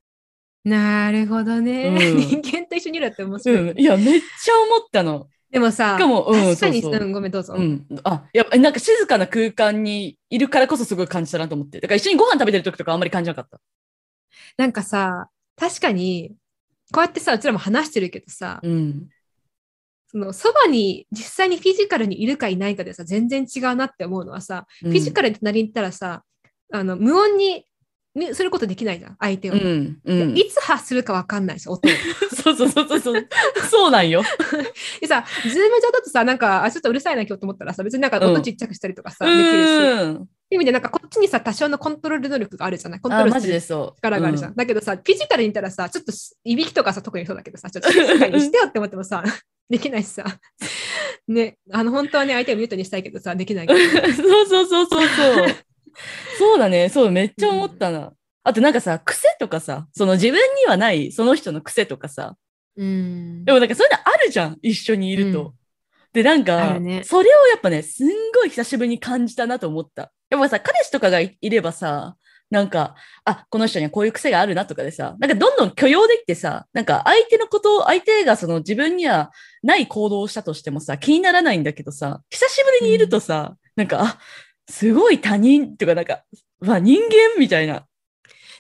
[0.64, 1.96] なるほどね。
[1.98, 3.72] うん人間と一緒にいるって面白い。
[3.72, 3.80] うん。
[3.80, 5.28] いや、めっちゃ思ったの。
[5.52, 7.54] でもさ、しかもうん確かに、そうそううんごめんどうぞ。
[7.54, 7.86] うん。
[8.04, 11.80] あ、やっぱ、なんか静かな空間にいるからこそすごい感じたなと思って。
[11.80, 13.62] だから一緒にご飯食べてる時とかあんまり感じなかった。
[14.58, 16.36] なんかさ、確かに、
[16.92, 19.08] こうやってさ、うちらも話してるけどさ、うん。
[20.16, 26.24] そのそばに実際にフィジカルにいるかいないかでさ、全然違うなって思うのはさ、フフィジカルってなりに行ったらさ、
[26.72, 27.66] あの無音に
[28.16, 29.56] にすることできないじゃん、相手を。
[29.56, 30.00] うん。
[30.06, 30.38] うん。
[30.38, 31.92] いつ発するかわかんないし、音を。
[32.34, 33.28] そうそうそうそうそう。
[33.70, 34.24] そうなんよ。
[35.02, 40.18] でさ、ズーム上だとさ、なんか、あ、ちょっとうるさいな今日と思ったらさ、別になんかうん音ちっちゃくしたりとかさ、できるし。
[40.22, 43.00] う意味で、なんかこっちにさ、多少のコントロール能力があるじゃない？
[43.02, 43.98] コントロールするでそう。
[43.98, 44.52] 力があるじゃん。
[44.54, 49.26] うだけどさ、フィジカルにいたらさ、ちょっとしいびきとかさ、特にそうだけどさ、ちょっと静かにしてよって思ってもさ、
[49.70, 50.26] できないしさ。
[51.28, 53.80] ね、あの、本当はね、相手をミュートにしたいけどさ、できないけど。
[54.14, 55.48] そうそうそうそうそう。
[56.38, 56.90] そうだね。
[56.90, 58.14] そう、めっちゃ思ったな。
[58.44, 62.38] あとなんかさ、癖とかさ、その自分にはないその人の癖とかさ、
[62.78, 65.42] うんでもなんかそういうのあるじゃん、一緒にいると。
[65.48, 65.54] うん
[66.14, 70.14] で、なんあか、るねそれをやっぱね、すんごい久しぶりに感じたなと思った。
[70.30, 72.16] やっぱさ、彼氏とかがいいればさ、
[72.50, 79.32] なんか、あ、この人にはこういう癖があるなとかでさ、なんかどんどん許容できてさ、なんか相手のことを、相手がその自分には
[79.64, 84.20] ない行動をしたとしてもさ、気にならないんだけどさ、久しぶりにいるとさ、なんか、あ、
[84.70, 86.24] すごい他人とかなんか、
[86.62, 87.86] うわ、人間みたいな。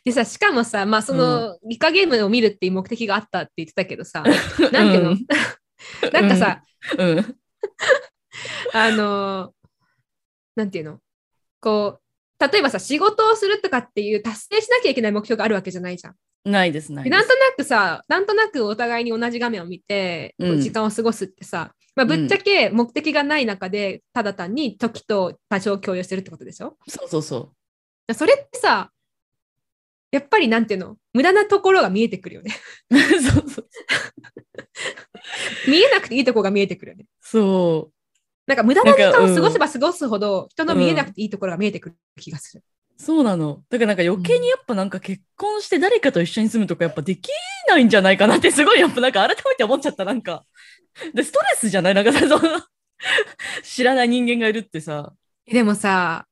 [0.03, 4.23] でさ、しかもさ、まあ、その、理科ゲームを見るっていう目的があったって言ってたけどさ、
[4.71, 5.25] なんていうの、う ん
[6.11, 6.63] なんかさ、
[6.97, 7.37] うん。
[8.73, 9.55] あのー
[10.55, 10.99] なんていうの？
[11.59, 12.04] こう、
[12.39, 16.15] 例えばさ、仕事をするとかっていう達成しなきゃいけない目標があるわけじゃないじゃん。
[16.43, 26.77] ないです、ないなんとなくさ、なんとなくお互いに同じ画面を見て、うん時間を過ごすってさ、まあ、ぶっちゃけ目的がない中で、ただ単に時と多少共有してるってことでしょ？
[26.87, 27.53] そうそうそ
[28.07, 28.13] う。
[28.13, 28.91] それってさ、
[30.11, 30.97] やっぱりなんていうの？
[31.13, 32.51] 無駄なところが見えてくるよね。
[32.91, 33.69] そうそう。
[35.67, 37.05] 見えなくていいところが見えてくるよね。
[37.21, 37.94] そう。
[38.47, 42.63] なんか無駄な時間を過ごせば過ごすほど、人の見えなくていいところが見えてくる気がする。
[42.97, 43.63] そうなの。
[43.69, 47.29] だからなんか余計にやっぱなんか結婚して誰かと一緒に住むとかやっぱでき
[47.67, 50.45] ないんじゃないかなってすごいやっぱなんか改めて思っちゃったなんか。
[51.13, 52.39] で、ストレスじゃないなんかさ、その
[53.63, 55.13] 知らない人間がいるってさ。
[55.45, 56.27] でもさ、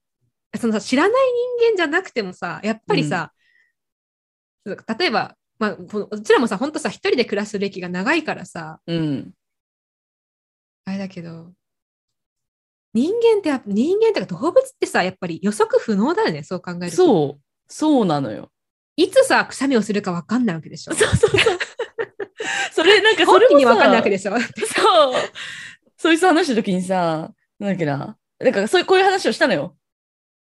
[0.60, 1.12] そのさ知らない
[1.60, 3.34] 人間じゃなくてもさ、やっぱりさ、
[4.66, 9.32] 例えばまあ、このうちらもさ、本当さ、一人で暮らす歴が長いからさ、うん。
[10.86, 11.54] あれだけど、
[12.94, 16.96] 人間ってやっぱ、人間ってか動物ってさ、やっぱり予測不能だよね、そう考えると。
[16.96, 17.42] そう。
[17.68, 18.52] そうなのよ。
[18.96, 20.94] いつさ、くしゃみをするか分かんないわけでしょ。
[20.94, 21.40] そうそうそう。
[22.72, 24.38] それ、なんかそ本れもに分かんないわけでしょ。
[24.38, 25.14] そう。
[25.98, 28.18] そいつと話した時にさ、なんだっけな。
[28.40, 29.76] なんかそういう、こういう話をしたのよ。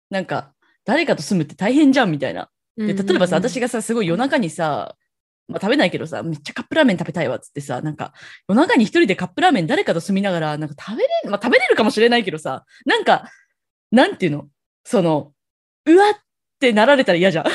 [0.10, 0.54] なんか、
[0.86, 2.50] 誰かと住むって大変じゃんみたいな。
[2.78, 4.96] で、例えばさ、私が、がさ、すごい夜中にさ、
[5.48, 8.14] まあ、食べないけどさ、めっちゃカップラーメン食べたいわっつってさ、なんか、
[8.50, 13.30] 夜中に一人でカップラーメン誰かと住みながら、なんか食べれる、まあ食べれるかもしれないけどさ、なんか、
[13.92, 14.48] なんていうの？
[14.84, 15.34] その、
[15.86, 16.14] うわっ
[16.60, 17.46] てなられたら嫌じゃん。
[17.46, 17.52] こ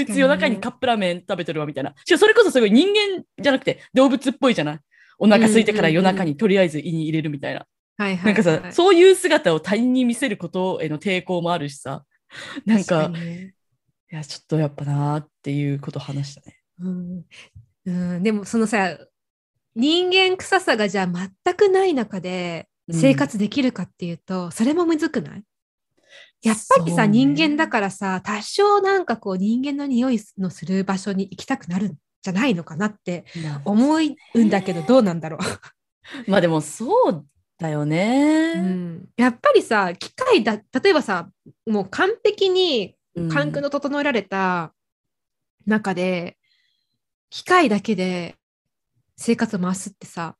[0.00, 1.94] いつ夜中にカップラーメン食べてるわみたいな。
[2.04, 4.80] しかもそれこそすごい人間じゃなくて動物っぽいじゃない？
[5.18, 7.66] お腹空いてから夜中にとりあえず胃に入れるみたいな。
[7.98, 12.06] はいはいなんかさ、はいそういう姿を他人に見せることへの抵抗もあるしさ、
[12.64, 13.54] なんか、確にね。
[14.10, 16.58] いや、ちょっとやっぱなーっていうことを話したね。
[16.80, 17.24] うん。
[17.86, 18.96] うん、でもそのさ
[19.74, 21.06] 人間臭さがじゃあ
[21.44, 22.94] 全くない中でうん。
[22.94, 25.44] 生活できるかっていうと、それもむずくない？
[26.42, 27.08] やっぱりさ、ね。
[27.08, 33.24] 人間だからさ多少なんかこう人間の匂いのする場所に行きたくなるんじゃないのかなって
[33.64, 33.94] 思
[34.34, 35.38] うんだけどどうなんだろ
[36.26, 37.26] まあでもそう
[37.58, 38.54] だよね。
[38.56, 38.62] う、う。
[38.62, 41.30] ん、やっぱりさ機械だ例えばさ
[41.66, 43.28] もう完璧にうん。
[43.28, 44.74] 環境の整えられた
[45.66, 46.36] 中で、
[47.30, 48.36] 機械だけで
[49.16, 50.36] 生活を回すってさ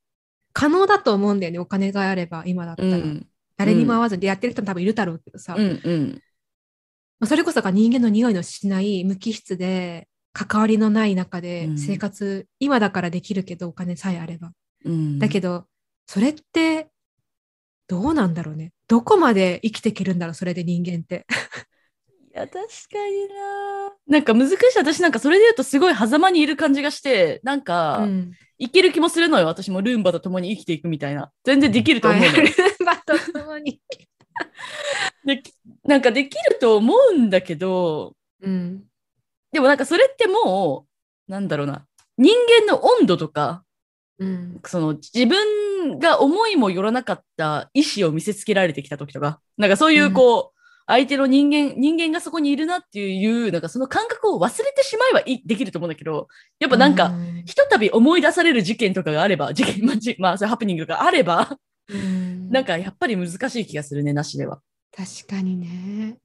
[0.53, 3.27] 可能だと思うんだよねお金があれば今だったら、うん。
[3.57, 6.21] 誰にも会わずにやってる人も多分いるだろうけどさ、うんうん。
[7.19, 14.51] まあそれこそが人間の匂いのしない無機質で関わりのない中でうん生活、今だからできるけどお金さえあれば
[14.85, 15.19] うん。
[15.19, 15.65] だけど
[16.05, 16.89] それって
[17.87, 21.19] どうなんだろうねどこまで生きていけるんだろうそれで人間ってい
[22.33, 24.57] や、確かにななんか難しい。
[24.77, 29.47] 私なんかそれで言うとすごい狭間にいる感じがして、なんか、うんいける気もするのよ。
[29.47, 31.31] 私もルンバと共に生きていくみたいな。
[31.43, 32.31] 全然できると思うのよ。
[32.31, 32.53] はい
[32.85, 33.81] バと共に
[35.25, 35.43] で
[35.83, 38.83] なんかできると思うんだけど、うん
[39.51, 40.85] でもなんかそれっても
[41.27, 41.85] う、なんだろうな。
[42.17, 42.33] 人
[42.65, 43.65] 間の温度とか、
[44.17, 56.27] うんその自分が思いもよらなかった意思を見せつけられてきた時とか、なんかそういうこう、相手の人間、人間がそこにいるなっていう、なんかその感覚を忘れてしまえばいいできると思うんだけど、
[56.59, 61.57] やっぱなんか、うんひとたび思い出される事件とかがあれば、事件、まあ、じまあ、そういうハプニングがあれば、
[61.89, 64.61] うんなんかやっぱり難しい気がするね、なしでは。
[64.95, 66.19] 確かにね。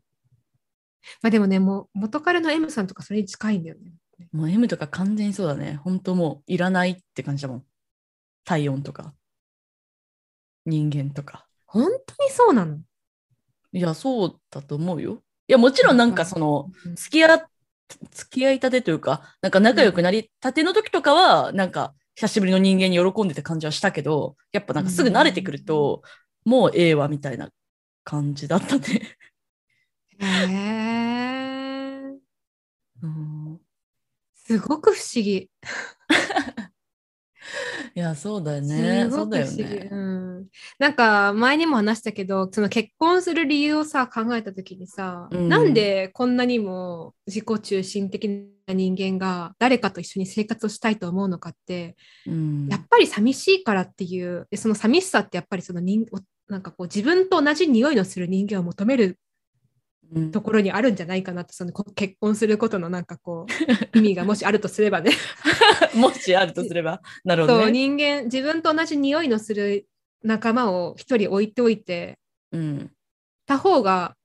[1.22, 3.92] まあでもね、もう元彼の M さんとかそれに近いんだよね。
[4.32, 5.80] もう M とか完全にそうだね。
[5.82, 7.64] 本当もういらないって感じだもん。
[8.44, 9.14] 体温とか、
[10.66, 11.46] 人間とか。
[11.66, 12.78] 本当にそうなの？
[13.72, 15.22] いや、そうだと思うよ。
[15.46, 17.42] いや、もちろんなんかその、うん付き合っ、
[18.10, 26.02] 付き合いたてというか、なんか仲良くなりたての時とかは、なんか久しぶりの人間に喜んでた感じはしたけど、やっぱなんかすぐ慣れてくると、
[26.44, 27.50] もうええわみたいな
[28.04, 29.16] 感じだったね。
[30.18, 32.18] へえ。
[33.02, 33.60] うん
[34.34, 35.50] すごく不思議。
[37.94, 39.06] いや、そうだよね。
[39.08, 39.50] すそうだよ。
[39.50, 39.88] ね。
[39.90, 40.46] うん。
[40.78, 48.28] なんか前にも話したけど、その結婚する理由をさ、考えたときにさ、うんなんでこんなにも自己中心的
[48.66, 56.20] な人間が誰かと一緒に生活をしたいと思うのかって、うんやっぱり寂しいからっていう、でその寂しさってやっぱりその人お
[56.52, 59.16] なんかこう自分と同じ匂いのする人間を求めるうん
[60.32, 63.46] ところにあるんじゃないかなって、そのこ結婚することのなんかこ
[63.94, 65.12] う 意味がもしあるとすればね。
[65.94, 67.00] もしあるとすれば。
[67.24, 67.72] なるほどそうね。
[67.72, 69.86] 人間自分と同じ匂いのする
[70.22, 72.18] 仲間を一人置いておいて
[72.52, 72.90] うん。
[73.46, 74.16] 他方が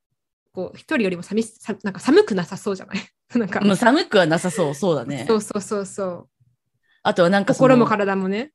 [0.52, 2.98] こう一人よりも寂しさなんか寒くなさそうじゃない？
[3.40, 4.76] なんか、もう寒くはなさそう。
[4.76, 5.36] そうだねそ。
[5.36, 6.30] うそうそうそう
[7.02, 8.52] あとはなんか心も体もね。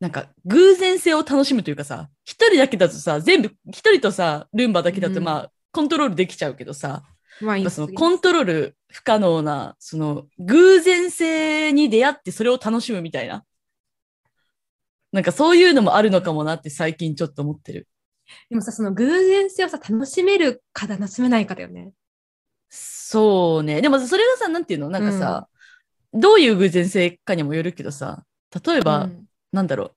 [0.00, 7.02] なんか偶然性を楽しむというかさ、一人だけだとさ、全部、一人とさ、ルンバだけだとうんまあ、コントロールできちゃうけどさ、
[7.40, 13.44] まあそのコントロール不可能な、その偶然性に出会ってそれを楽しむみたいな。
[15.10, 17.88] なんかそういうのもあるのかもなって最近ちょっと思ってる。
[18.48, 21.92] でもさその偶然性をさ楽しめるか楽しめないかだよね。
[22.70, 23.82] そうね。
[23.82, 24.88] でもそれがさ、なんていうの？
[24.88, 25.48] なんかさ、
[26.14, 28.24] どういう偶然性かにもよるけどさ、
[28.64, 29.94] 例えば、うんなんだろう。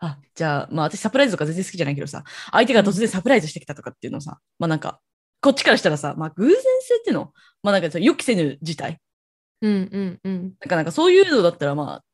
[0.00, 5.00] あ、じゃあ、まあ私サプライズとか全然好きじゃないけどさ、相手が突然サプライズしてきたとかっていうのさ、まあなんか、
[5.40, 7.32] こっちからしたらさ、まあ偶然性っていうの、
[7.62, 8.98] まあなんかさ予期せぬ事態。
[9.62, 10.42] うんうんうん。
[10.42, 12.04] なんかなんかそういうのだったらまあ、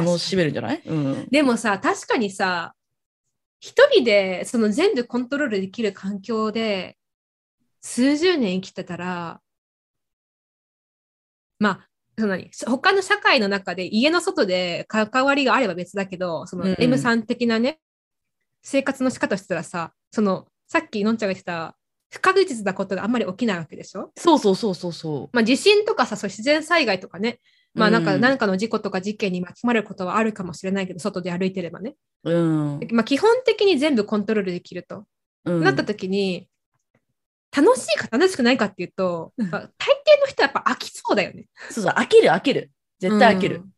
[0.00, 0.82] 楽しめるんじゃない？
[0.86, 1.28] うん。
[1.30, 2.74] でもさ確かにさ
[3.60, 6.96] 一人でその全部コントロールできる環境で
[7.82, 9.38] 数十年生きてたら
[11.58, 12.50] まあその何？
[12.66, 17.78] 他の社会の中で家の外で関わりがあれば別だけど、そのうん M さん的なね、
[18.62, 21.76] 生活の仕方をしてたらさ、そのさっきのんちゃんが言ってた
[22.10, 24.10] 不確実なことがあんまり起きないわけでしょ？
[24.16, 27.40] そうそうそうそうそまあ地震とかさ、そう自然災害とかね、
[27.74, 31.94] まあなんかうん何かの事故とか事件に巻き込まれることはあるかもしれないけど、外で歩いてればね。
[32.24, 32.30] う。
[32.30, 32.80] うん。
[32.90, 35.04] まあ基本的に全部コントロールできると。
[35.44, 36.46] うん、なった時に、
[37.54, 40.81] 楽しいか楽しくないかっていうと、うんまあ大抵の人はやっぱ飽き
[41.12, 41.46] そうだよね。
[41.70, 42.70] そうそう、飽きる飽きる。
[42.98, 43.56] 絶対飽きる。
[43.56, 43.72] うん。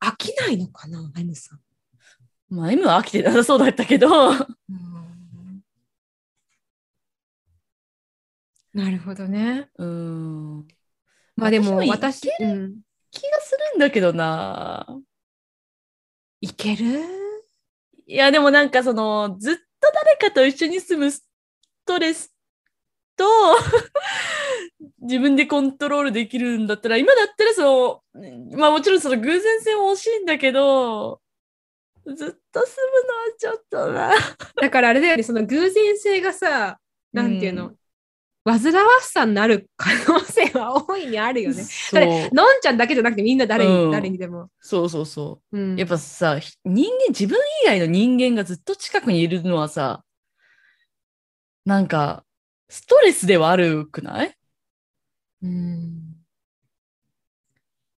[0.00, 1.60] 飽きないのかな、M さん。
[2.54, 4.32] まあ M は飽きてなさそうだったけど、
[8.74, 9.70] なるほどね。
[9.78, 10.68] うん。
[11.34, 14.86] まあでも私も私、うん、気がするんだけどな。
[16.42, 17.00] いける？
[18.06, 19.62] いや、でもなんかその、ずっと
[19.94, 21.26] 誰かと一緒に住むス
[21.86, 22.34] トレス
[23.16, 23.24] と、
[25.06, 31.20] 自分でコントロールできるんだったら、今だったらその、まあもちろんその偶然性も欲しいんだけど、
[32.06, 32.16] ずっ
[32.52, 34.12] と住むのはちょっとな。
[34.60, 36.78] だからあれだよね、その偶然性がさ、
[37.12, 37.72] なんていうの、
[38.44, 41.64] 煩わしさになる可能性は大いにあるよね。
[41.64, 44.50] そうだってのんちゃんだけじゃなくてみんな誰に,、うん誰にでも。
[44.60, 45.58] そうそうそう。
[45.58, 50.04] うん、やっぱさ、ひ人間、自分以外の人間がずっと近くにいるのはさ、
[51.64, 52.24] なんか、
[52.68, 54.35] ストレスではあるくない？
[55.42, 56.16] うん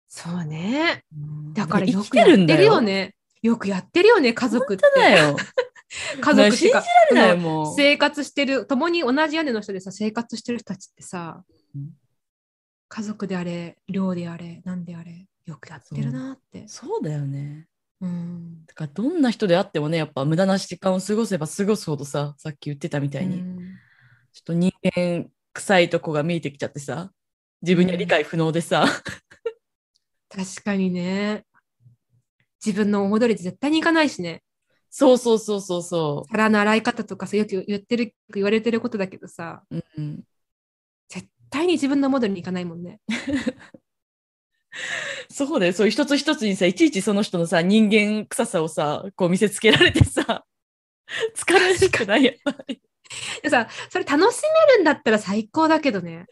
[0.08, 1.04] そうね。
[1.52, 2.74] だからよくやってるよ。
[2.74, 3.14] よね。
[3.42, 4.82] よくやってるよね、家族って。
[4.96, 5.36] だよ。
[6.20, 11.90] 家族信じられないもう生活してる、共に同じ屋根の下でさ、生活してる人たちってさうん、
[12.88, 16.66] 家族であれ、寮であれ、なんであれ、よくやってるなって。
[16.66, 17.68] そうだよね。
[18.00, 18.66] うん。
[18.66, 23.58] だからどんな人であってもね、やっぱ無駄な時間を過ごせば過ごすほどさ、さっき言ってたみたいに、うん
[24.30, 27.10] ちょっと人間臭いとこが見えてきちゃってさ、
[27.62, 28.86] 自分には理解不能でさ、
[30.28, 31.44] 確かにね。
[32.64, 34.42] 自分の思い通りで絶対にいかないしね。
[34.90, 39.82] そうそうそうそうそ皿の洗い方とかさ、よく言ってる、言われてることだけどさ、う。
[39.96, 40.22] うん、
[41.08, 43.00] 絶対に自分の思い通りにいかないもんね。
[45.30, 45.72] そうだよ。
[45.72, 50.44] そういう一つ一つにさ、いちいちその人のさ、人間臭さをさ、こう見せつけられてさ、
[51.36, 52.80] 疲れしくない、やっぱり。
[53.42, 56.26] でさ、それ楽しめるんだったら最高だけどね。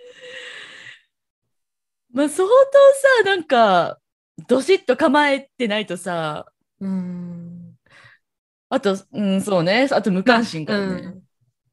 [2.17, 3.99] まあ、相当さ、なんか、
[4.49, 6.47] どしっと構えてないとさ、
[6.81, 7.77] うん。
[8.71, 9.87] あと、うん、そうね。
[9.93, 11.03] あと無関心からね。
[11.03, 11.23] うん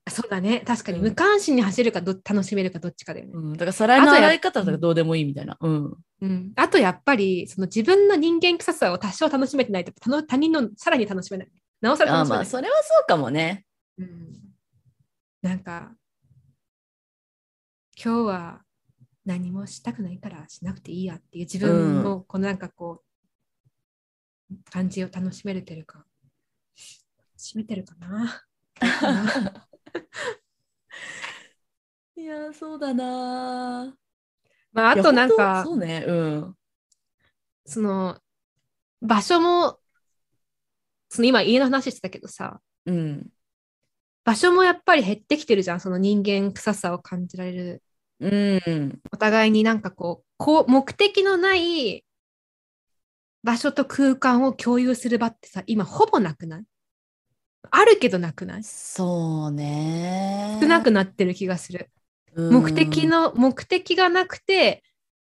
[0.09, 0.59] そうだね。
[0.67, 3.31] 確かにうん無関心に走るかど楽しめるかどっちかだよね。
[3.33, 5.57] うん、だから皿の洗い方とかどうでもいいみたいな。
[5.61, 5.93] うん。
[6.19, 11.47] うん、あとやっぱりその自分の人間臭さを多少楽しめてないと他の他人のさらに楽しめない。
[11.79, 12.37] なおさらあ楽しめない。
[12.39, 13.65] まあ、それはそうかもね。
[13.97, 14.33] うん、
[15.41, 15.93] なんか
[17.95, 18.61] 今日は
[19.25, 23.03] 何もしたくないからしなくていいやっていう自分のこのなんかこ
[24.51, 25.99] う、感じを楽しめれてるか。
[25.99, 26.07] 楽
[27.37, 28.43] しめてるかな。
[32.15, 33.95] いや、そうだな
[34.71, 36.03] まあ、あとなんかそうね。
[36.07, 36.55] うん。
[37.65, 38.19] その
[39.01, 39.79] 場所も
[41.09, 43.29] その今家の話してたけどさうん。
[44.23, 47.83] 場所もやっぱり減ってきてるじゃんその人間臭さを感じられる
[48.23, 49.01] うん。
[49.11, 52.05] お互いになんかこうこう目的のない
[53.43, 56.63] 場所と空間を共有する場ってさ今ほぼなくない？
[57.71, 58.63] あるけどなくない？
[58.63, 60.57] そうね。
[60.61, 61.89] 少なくなってる気がする、
[62.35, 63.07] うん目的。
[63.07, 64.83] の目的がなくて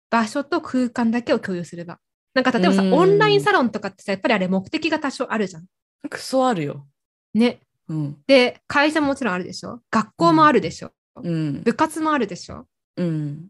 [0.09, 1.99] 場所と空間だけを共有すれば
[2.35, 5.65] なんか例えばさ、うんオンラインサロンとかってさやっぱりあれ目的が多少あるじゃん
[6.09, 6.85] クソあるよ。
[7.33, 8.17] ねうん。
[8.27, 9.81] で会社ももちろんあるでしょ？
[9.89, 11.61] 学校もあるでしょ、うん。
[11.63, 12.67] 部活もあるでしょ？
[12.97, 13.47] うん。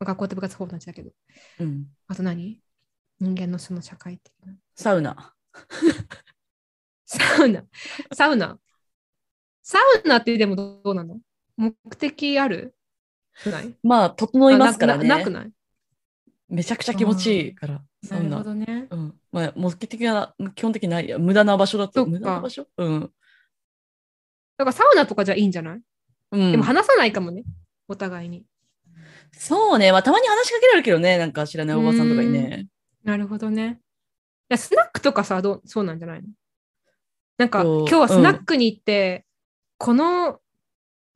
[0.00, 1.10] 学校と部活ほぼ同じだけど
[1.60, 1.86] うん。
[2.08, 2.60] あと何？
[3.18, 5.32] 人間のその社会的なサウナ。
[7.06, 7.64] サウナ
[8.12, 8.58] サウナ
[9.62, 11.18] サウナってでもどうなの？
[11.56, 12.74] 目的ある？
[13.46, 13.74] ない？
[13.82, 15.08] まあ、整いますからね。
[15.08, 15.50] ななくない？
[16.48, 18.50] めちゃくちゃ気持ちいいから、サウナなるほ。
[18.50, 18.86] どね。
[18.90, 19.14] うん。
[19.32, 21.18] まあ、目的が基本的にない。
[21.18, 22.06] 無駄な場所だと。
[22.06, 22.66] 無駄な場所？
[22.76, 23.00] うん。
[23.00, 25.80] だからサウナとかじゃいいんじゃない、
[26.32, 26.50] うん。
[26.52, 27.44] でも話さないかもね、
[27.88, 28.44] お互いに。
[29.32, 29.92] そうね。
[29.92, 31.18] まあ、たまに話しかけられるけどね。
[31.18, 32.66] なんか知らないおばさんとかにね。
[33.04, 33.80] なるほどね。
[34.48, 36.28] いやスナックとかさどう、そうなんじゃないの？
[37.38, 39.26] なんか今日はスナックに行って、
[39.78, 40.40] この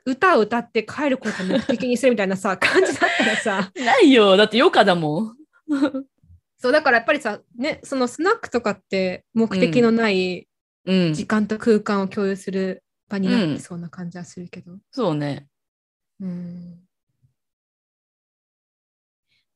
[0.05, 4.37] 歌を歌って帰ることを目的にするみたいなさ、 感じだったらさ、ないよ。
[4.37, 5.37] だって余暇だもん。
[6.59, 10.47] そうだからやっぱりさ、ね、そのスナックとかって目的のない
[10.85, 11.15] うん。
[11.15, 14.77] 時間と空間を共有する場になってそうな感じはするけど。
[14.91, 15.47] そうね。
[16.21, 16.81] うん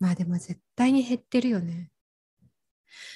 [0.05, 1.90] まあでも絶対に減ってるよね。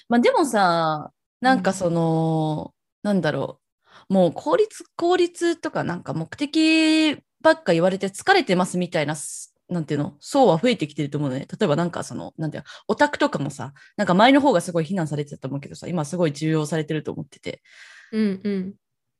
[0.08, 1.12] まあでもさ、
[1.42, 2.72] なんかその、
[3.02, 3.60] なんだろ
[4.08, 4.14] う。
[4.14, 11.46] もう効率、効率とかなんか目的ばっか言われて疲れてますみたいな、すなんていうの、層は増えてきてると思うのね。
[11.46, 17.60] 例えばなんかその、なんていうの、オタクとかもさ、なんか前の方がすごい非難されてたと思うけどさ、今すごい重要されてると思ってて。
[18.12, 18.74] うんうん。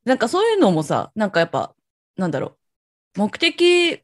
[0.06, 1.74] なんかそういうのもさ、なんかやっぱ、
[2.16, 2.56] なんだろ
[3.14, 3.18] う。
[3.18, 4.02] 目的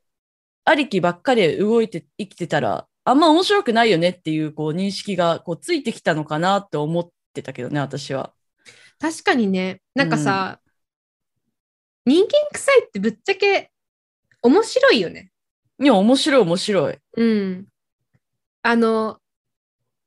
[0.66, 8.32] ありきばっかりで動いて生きてたら、あんま面白くないよねっていうこう認識がこうついてきたのかなって思ってたけどね、私は。
[8.98, 10.60] 確かにね、なんかさ、
[12.06, 13.70] 人間臭いってぶっちゃけ
[14.42, 15.30] 面白いよね。
[15.80, 16.98] いや、面白い面白い。
[17.16, 17.66] うん。
[18.62, 19.18] あの、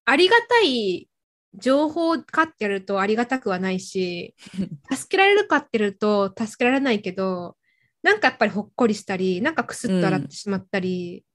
[0.06, 1.10] ありがたい
[1.54, 4.36] 情報かってやるとありがたくはないし、
[4.92, 7.58] 助けられるかってやると助けられないけど、
[8.04, 11.26] なんかやっぱりほっこりしたり、なんかクスッと笑ってしまったり、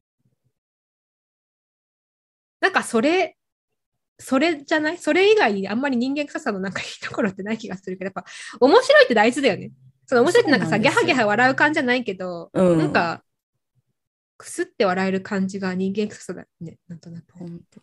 [2.62, 3.36] なんかそれ、
[4.18, 4.98] それじゃない？
[4.98, 8.24] それ以外にあんまり人間臭さのなんかいいところってない気がするけど、やっぱ
[8.60, 9.72] 面白いって大事だよね。
[10.06, 13.22] その面白いってなんかさ、ギャハギャハ笑う感じじゃないけど、うんなんか、
[14.38, 17.36] くすって笑える感じが人間臭さだね、なんとなく。
[17.36, 17.80] ほんと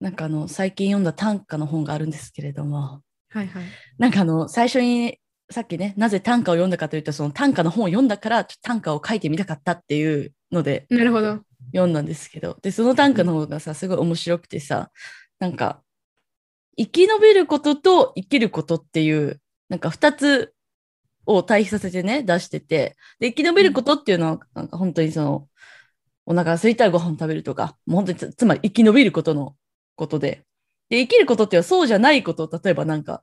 [0.00, 3.64] なんかあの、最近読んだ短歌の本があるんですけれども、はいはい。
[3.98, 5.18] なんかあの、最初に、
[5.50, 11.40] さっきね、なぜ短歌を読んだかというと、その短歌の本を読んだから、ちょっと短歌を書いてみたかったっていうのでなるほど。
[11.74, 14.90] 読んだんですけど、で、その短歌の方がさ、すごい面白くてさ、
[15.40, 15.82] なんか、
[16.76, 20.54] 生き延びることと生きることっていう、なんか二つ
[21.26, 25.48] を対比させてね、出してて、で、生き延びることっていうのは、なんか本当にその、
[26.26, 29.56] お腹が空いたらご飯食べるとか、もう本当につ、つまり生き延びることの
[29.96, 30.44] ことで、
[30.88, 33.22] で、生きることっていうのはそうじゃないこと、例えばなんか、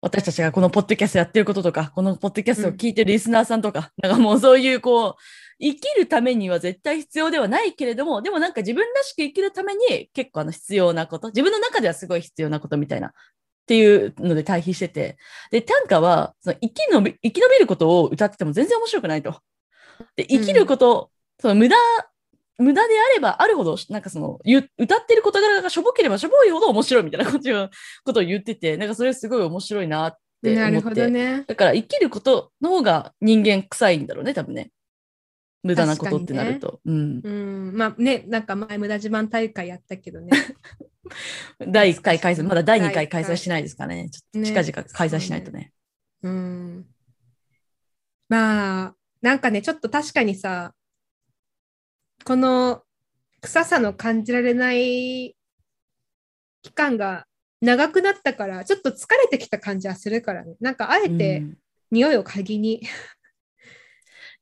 [0.00, 5.14] 私たちがこのポッドキャストやってることとか、このポッドキャストを聞いてるリスナーさんとか、なんかもうそういうこう、
[5.62, 13.12] 生きるためには絶対必要ではないけれども、でもなんか自分らしく生きるために結構あの必要なこと、自分の中ではすごい必要なことみたいな、っ
[13.66, 15.16] ていうので対比してて、
[15.52, 19.40] で、短歌はその生き延び、生き延びることを歌ってても全然面白くないと。
[20.16, 21.10] で、生きること、
[21.40, 21.76] その無駄、
[22.58, 27.68] 無駄であればあるほど、なんかその、ゆ歌ってる事柄がしょぼければしょぼいほど面白いみたいなことを
[28.04, 31.02] ことを言ってて、なんかそれすごい面白いなってなるほ思って。
[31.02, 31.44] どね。
[31.46, 34.72] だから生きることの方が人間臭いんだろうね、多分ね。
[35.62, 36.80] 無駄なことってなると。
[36.84, 37.20] うん。
[37.22, 37.76] うん。
[37.76, 40.30] まあね、なんか前無駄自慢大会やったけどね。
[41.66, 44.08] 第1回開催、まだ第2第一回回開催しないですかね。
[44.10, 45.72] ちょっとね近々開催しないとね。
[46.22, 46.86] うん。
[48.28, 50.74] まあ、なんかね、ちょっと確かにさ、
[52.24, 52.82] この
[53.40, 55.36] 臭さの感じられない
[56.62, 57.26] 期間が
[57.60, 60.56] 長くなったから、ちょっと疲れてきた感じはするからね。
[60.60, 61.58] なんかあえうてん
[61.90, 62.82] 匂いを嗅ぎに、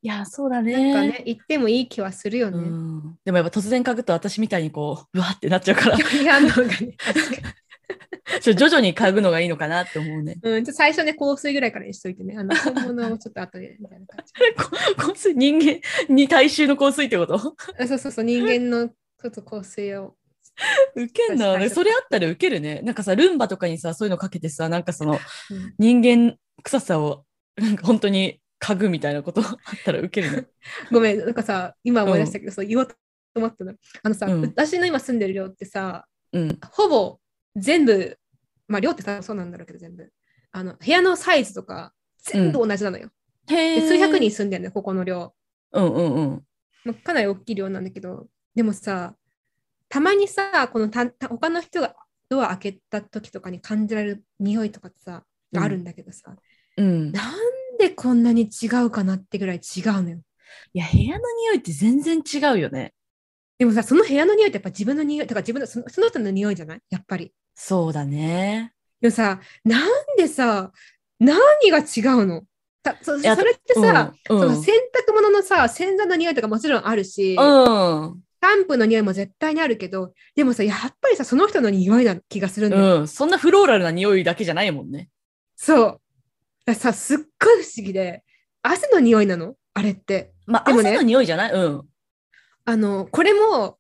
[0.03, 1.09] いや、そうだなんかね。
[1.09, 2.59] ね、行ってもいい気はするようね。
[2.59, 5.99] ん、でもやっぱ突然嗅ぐと私みたいにこう、 うわってなっちゃうから、
[8.41, 10.39] 徐々に嗅ぐのがいいのかなって思うね。
[10.43, 14.33] うん、ちょっと最初ね、香水ぐらいからにしといてね、あの本物をちょっと後でみたいな感じ。
[14.97, 17.35] こ香水、人間に大衆の香水ってこと？
[17.79, 20.17] あそうそうそう、人間のちょっと香水を。
[20.95, 21.69] ウケんな。
[21.69, 22.81] それあったらウケるね。
[22.83, 25.19] なんかさ、ルンバとかにさ、そういうのかけてさ、なんかその
[25.51, 27.25] うん人間臭さを、
[27.57, 30.47] なんか本当に嗅ぐみたいなこと あったらウケるね。
[30.93, 32.95] ごめん、なんかさ、今思い出したけど、そう言おうと
[33.35, 33.75] 思ったの。
[34.03, 36.59] あのさ、うん私の今住んでる寮ってさ、うん。
[36.71, 37.19] ほぼ
[37.57, 38.19] 全部、
[38.69, 40.13] まあ寮ってさそうなんだろうけど全部、
[40.53, 43.11] あの部屋のサイズとか全部同じなのよ。
[43.49, 45.35] へで数百人住んでるのよ、ここの寮。
[45.73, 46.47] うんうんうん。
[46.85, 49.17] まあ、かなり大きい寮なんだけど、でもさ、
[49.89, 51.97] たまにさ、このたた他の人が
[52.29, 56.37] ドア開けた時とかに感じられる匂いとかってさ、があるんだけどさ、
[56.77, 57.13] うん。
[57.13, 57.35] なん
[57.81, 60.19] でこんなに違うかなってぐらい違うのよ。
[60.73, 62.93] いや、部屋の匂いって全然違うよね。
[63.59, 66.81] でもさ、その部屋の匂いってやっぱ自分の匂い、とか自分のそのその人の匂いじゃない？
[66.91, 67.33] やっぱり。
[67.55, 68.73] そうだね。
[69.01, 70.73] でもさ、なんでさ、
[71.19, 71.39] 何
[71.71, 72.43] が違うの？
[72.83, 74.75] たそそれってさ、うん、うんその洗
[75.09, 78.23] 濯物のさ、洗剤の匂いとかもちろんあるし、うん。
[78.43, 83.01] シャンプーの匂いも絶対にあるけど、でもさ、やっぱりさ、その人の匂いな気がするんだよ。
[83.01, 83.09] うん。
[83.09, 85.11] そんなフローラルな匂いだけじゃないもんね。
[85.57, 86.01] そう。
[86.75, 87.25] さ、すっご
[87.59, 88.23] い不思議で、
[88.63, 89.55] 汗の匂いなの？
[89.75, 90.33] あれって。
[90.47, 91.53] まあ、でもね汗の匂いじゃない？
[91.53, 91.83] うん。
[92.65, 93.79] あの、これも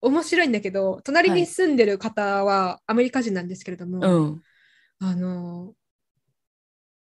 [0.00, 4.42] 面白いんだけど、隣に住んでる方はアメリカ人なんですけれども、うん。
[5.00, 5.74] あの、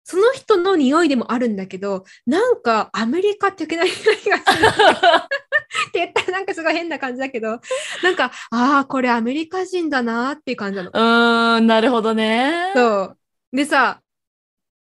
[0.04, 7.58] その人の匂いでもあるんだけど、なんかアメリカ的な匂いがするって言ったらなんかすごい変な感じだけど、
[8.02, 10.90] なんか、ああ、これアメリカ人だなっていう感じなの。
[10.90, 12.70] うーん、なるほどね。
[12.74, 13.16] そ
[13.52, 13.56] う。
[13.56, 14.02] でさ、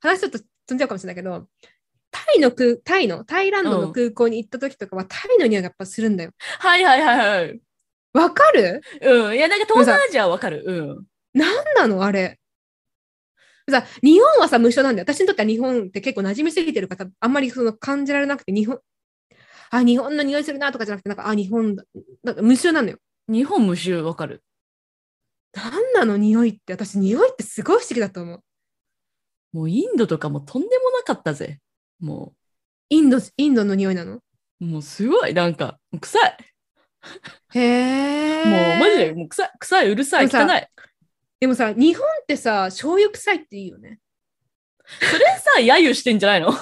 [0.08, 1.48] 話ちょっと飛んじゃうかもしれないけど、
[2.10, 6.30] タイの空、タイの、タイランドの空港に行った時とかは、タイの匂いがやっぱするんだよ。
[6.60, 7.60] はいはいはいはい。
[8.12, 8.80] わかる？
[9.02, 9.36] うん。
[9.36, 10.62] いや、なんか東南アジアはわかる。
[10.64, 11.06] うん。
[11.40, 12.38] なんなのあれ？
[13.68, 15.04] さ、日本はさ、無償なんだよ。
[15.04, 18.78] 私にとっては日本って結構馴染みすぎてるから、あんまりその感じられなくて、日本、
[19.70, 21.82] あ、日本の匂いするなとかじゃなくて、なんか、あ、日本だ、
[22.22, 22.98] なんか無臭なのよ。
[23.26, 24.44] 日本無臭わかる。
[25.54, 28.40] なんなの匂いって、私、匂いってすごい不思議だと思う。
[29.54, 31.60] もうインドとかもとんでもなかったぜ。
[32.00, 32.34] も
[32.90, 34.20] インド、インドの匂いなの？
[34.60, 36.36] う、もうすごい、なんか、臭い。
[37.54, 38.44] へえ。
[38.46, 40.66] もうマジで、もう臭い、臭い、うるさい、でもさ汚い。
[41.38, 44.00] でもさ、日本ってさ、醤油臭いっていいよね。
[45.00, 46.52] それさ、揶揄してんじゃないの、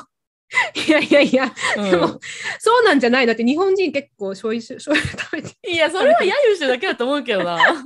[0.86, 2.20] いやいやいや、うんでも、
[2.58, 5.56] そうなんじゃないだって日本人結構醤油、醤油食べて。
[5.70, 7.56] いや、それは揶揄してるだけだと思うけどな。
[7.56, 7.80] だか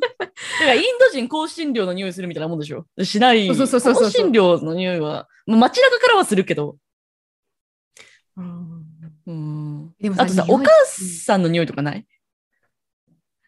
[0.61, 3.49] ら、インド人香辛料の匂いするみたいなもんでしょしない。
[3.49, 3.67] 香
[4.11, 6.77] 辛料の匂いは、まあ街中からはするけど。
[8.37, 8.43] う
[9.33, 9.95] ん。
[10.01, 12.07] でもさあとさ、お母さんの匂いとかない？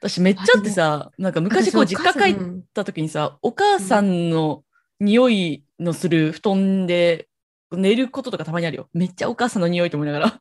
[0.01, 4.63] 私めっちゃあってさ、なんか昔こう実家帰っうんた時にさ、お母さんの
[5.01, 7.28] 匂いのする布団で
[7.73, 8.89] 寝ることとかたまにあるよ。
[8.93, 10.41] めっちゃお母さんの匂いと思いながら。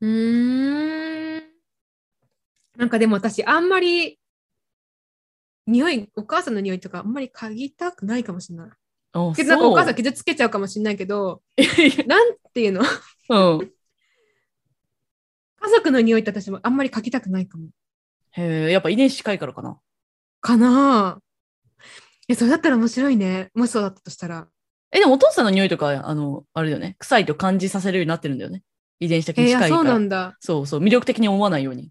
[0.00, 1.42] うーん。
[2.76, 4.18] なんかでも私、あんまり、
[5.66, 8.70] 匂い、お母さんの匂いとかあんまり嗅ぎたくないかもしれない。
[9.14, 12.80] あけどなんかお母さんそ傷つけちゃうかもしれないけど、うなんていうの？
[12.80, 13.70] うん。
[15.60, 17.68] 家族の匂いって私もあんまり嗅ぎたくないかも。
[18.32, 19.78] へえ、やっぱ遺伝子近いからかな。
[20.40, 21.22] かなぁ。
[22.28, 23.50] え、それだったら面白いね。
[23.54, 24.48] もしそうだったとしたら。
[24.92, 26.96] え、でもお父さんの匂いとか、あの、あれだよね。
[26.98, 28.62] 臭いと感じさせるようになってるんだよね。
[29.00, 29.76] 遺伝子的えー、に近いから。
[29.76, 30.36] あそうなんだ。
[30.40, 31.90] そうそう、魅力的に思わないように。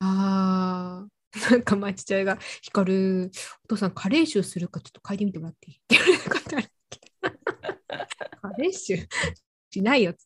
[0.00, 1.08] ああ。
[1.50, 3.30] なんか前父親が、ヒカル、
[3.64, 5.76] お父さんカレー臭するかちょっと嗅いでみてもらっていい？
[5.80, 7.30] って言われたことあるけど
[8.42, 9.08] カレー臭
[9.70, 10.20] しないよって。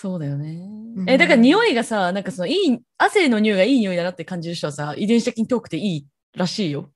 [0.00, 0.54] そうだよね。
[0.66, 6.90] んえ、だから匂いがさ、なんかその、いい、汗の匂いがいい匂いだなって感じる人はさ、遺伝子的に遠くていいらしいよ。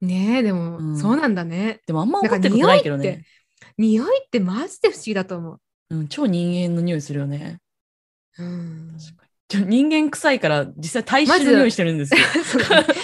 [0.00, 1.80] ねえ、でも、うんそうなんだね。
[1.86, 3.24] でもあんま思ってることないけどね。
[3.76, 5.60] 匂いってマジで不思議だと思う。
[5.90, 7.58] うん、超人間の匂いするよね。
[8.38, 8.96] うん、
[9.48, 12.20] ちょ人間臭いから、実際体臭の匂いしてるんですよ。
[12.44, 12.94] そうだね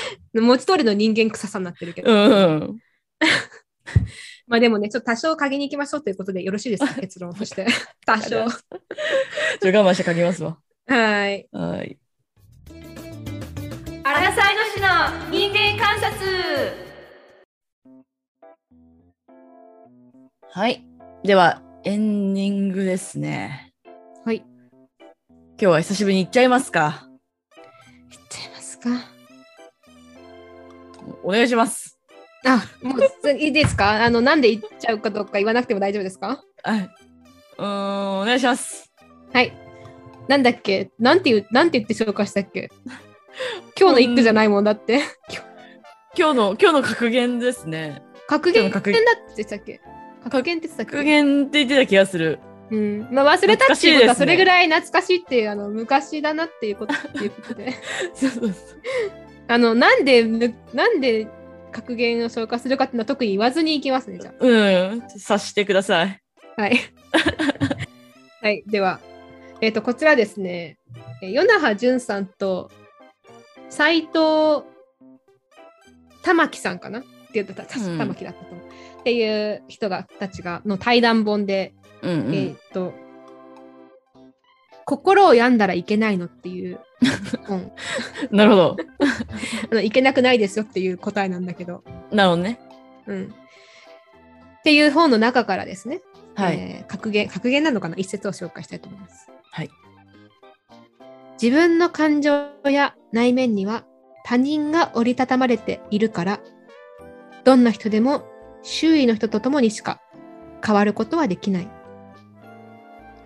[0.40, 2.12] 文字通りの人間臭さになってるけど。
[2.12, 2.78] うんうん。
[4.46, 7.66] まあでもね、ちょっと多少嗅ぎに行きましょうということでよろしいですか、結論として。
[8.06, 8.28] 多少。
[8.28, 8.50] ちょっ
[9.60, 10.58] と我慢して書きますわ。
[10.86, 11.48] はい。
[11.50, 11.98] はい。
[14.54, 14.63] の
[20.56, 20.86] はい。
[21.24, 23.72] では、エンディングですね。
[24.24, 24.44] はい。
[25.28, 27.08] 今日は久しぶりに行っちゃいますか？
[28.12, 28.88] いっちゃいますか？
[31.24, 31.98] お願いします。
[32.46, 34.04] あ、もういいですか？
[34.04, 36.40] あの、なんで言っちゃうかどうか言わなくても大丈夫ですか？
[36.62, 36.88] はい。
[37.58, 38.92] うーん、お願いします。
[39.32, 39.52] はい。
[40.28, 40.92] なんだっけ？
[41.00, 42.70] なんて言う、なんて言って紹介したっけ？
[43.76, 45.00] 今日の一句じゃないもんだって。
[46.16, 48.04] 今日の、今日の格言ですね。
[48.28, 49.80] 格言格だって言ってたっけ？
[50.30, 50.92] 格言って言ってたっけ？
[50.92, 52.38] 格言って言ってた気がする。
[52.70, 53.08] うん。
[53.10, 57.72] まあ忘れたっていうことは、懐かしいですねそれぐらい懐かしいっていう、あの、昔だなっていうこと っていうことで。
[58.14, 58.52] そうそうそう。
[59.48, 61.28] あの、なんでむ、なんで
[61.72, 64.48] 格言を紹介するかっていうのは特に言わずにいきますね、じゃう
[64.96, 66.20] ん、察してください。
[66.56, 66.62] あ。
[66.62, 66.78] はい。
[68.40, 68.62] はい。
[68.66, 69.00] では、
[69.60, 70.78] えっ、と、こちらですね、
[71.22, 72.70] えー与那覇淳さんと
[73.70, 74.64] 斎藤
[76.22, 77.00] 玉木さんかな？
[77.00, 78.63] って言ってた、玉木だったと思う。
[79.04, 82.34] っていう人が、たちが、の対談本で、うんうん。
[82.34, 82.94] えっ、と、
[84.86, 86.80] 心を病んだらいけないのっていう
[87.46, 87.70] 本。
[88.32, 88.76] なるほど。
[89.70, 91.84] あのいけなくないですよっていう答えなんだけど。
[92.10, 92.58] なるほどね。
[93.06, 93.34] うん。
[94.58, 96.00] っていう本の中からですね、
[96.34, 96.56] はい。
[96.56, 97.96] えー格言、格言なのかな？
[97.96, 99.30] 一節を紹介したいと思います。
[99.50, 99.70] はい。
[101.42, 102.30] 自分の感情
[102.64, 103.84] や内面には
[104.24, 106.40] 他人が折りたたまれているから、
[107.44, 108.33] どんな人でも
[108.64, 110.00] 周囲の人と共にしか
[110.64, 111.68] 変わることはできない。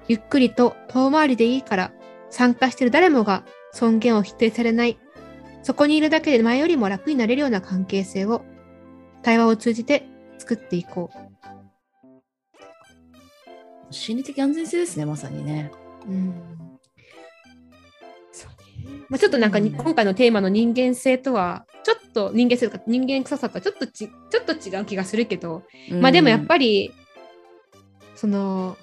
[0.09, 1.93] ゆっくりと遠回りでいいから
[2.29, 4.99] 参加している誰もが尊厳を否定されない。
[5.63, 8.45] そこにいるだけで前よりも楽になれるような関係性を
[9.23, 10.07] 対話を通じて
[10.39, 11.19] 作っていこう。
[13.91, 15.71] 心理的安全性ですね、まさにね。
[16.07, 16.68] うん
[19.09, 25.63] まあ、ちょっとなんか今回のテーマの人間性とはちょっと人間性とか人間臭さとはちょっとちちょっと違う気がするけど、
[26.01, 26.93] まあでもやっぱり
[28.15, 28.77] その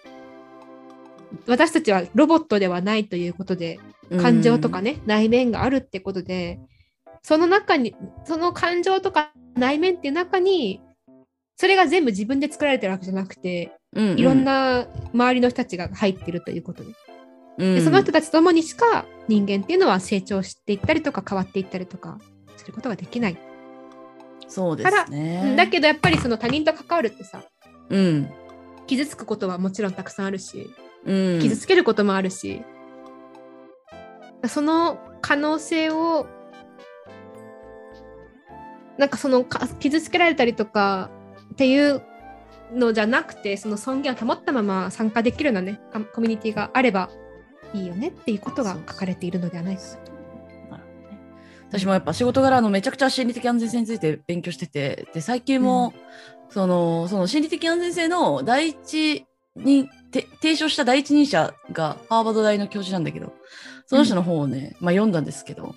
[1.47, 6.59] 私たちはロボットではないということでり感情とかね、内面があるってことで
[7.21, 10.82] その中にその感情とか内面っていう中に
[11.57, 16.93] それが全部自分で作られてるわけじゃなくて、いろんな周りの人たちが入ってるということで。
[17.58, 22.20] うんでその人たちと共にしか人間っていうのは成長していったりとか変わっていったりとか
[22.58, 23.38] することができない。
[24.47, 25.56] そうですね。
[25.58, 27.43] だけどやっぱりその他人と関わるってさ、
[27.89, 28.30] うん。
[28.88, 30.70] 傷つくことはもちろんたくさんあるし、
[31.06, 31.39] うん。
[31.41, 32.62] 傷つけることもあるし、
[34.47, 36.28] その可能性を
[38.97, 41.10] なんかそのか傷つけられたりとか
[41.53, 42.01] っていう
[42.74, 47.10] のじゃなくてその尊厳を保ったまま参加できるようなねココミュニティがあれば
[47.76, 50.15] いいよねっていうことが書かれているのではないかと。
[51.69, 55.93] 私もやっぱ仕事柄のめちゃくちゃ心理的安全性について勉強しててで最近も、
[56.49, 63.34] そのその心理的安全性の第一にて提唱した第一人者がハーバード大の教授なんだけど
[63.88, 65.76] その人の本をね、まあ、読んだんですけど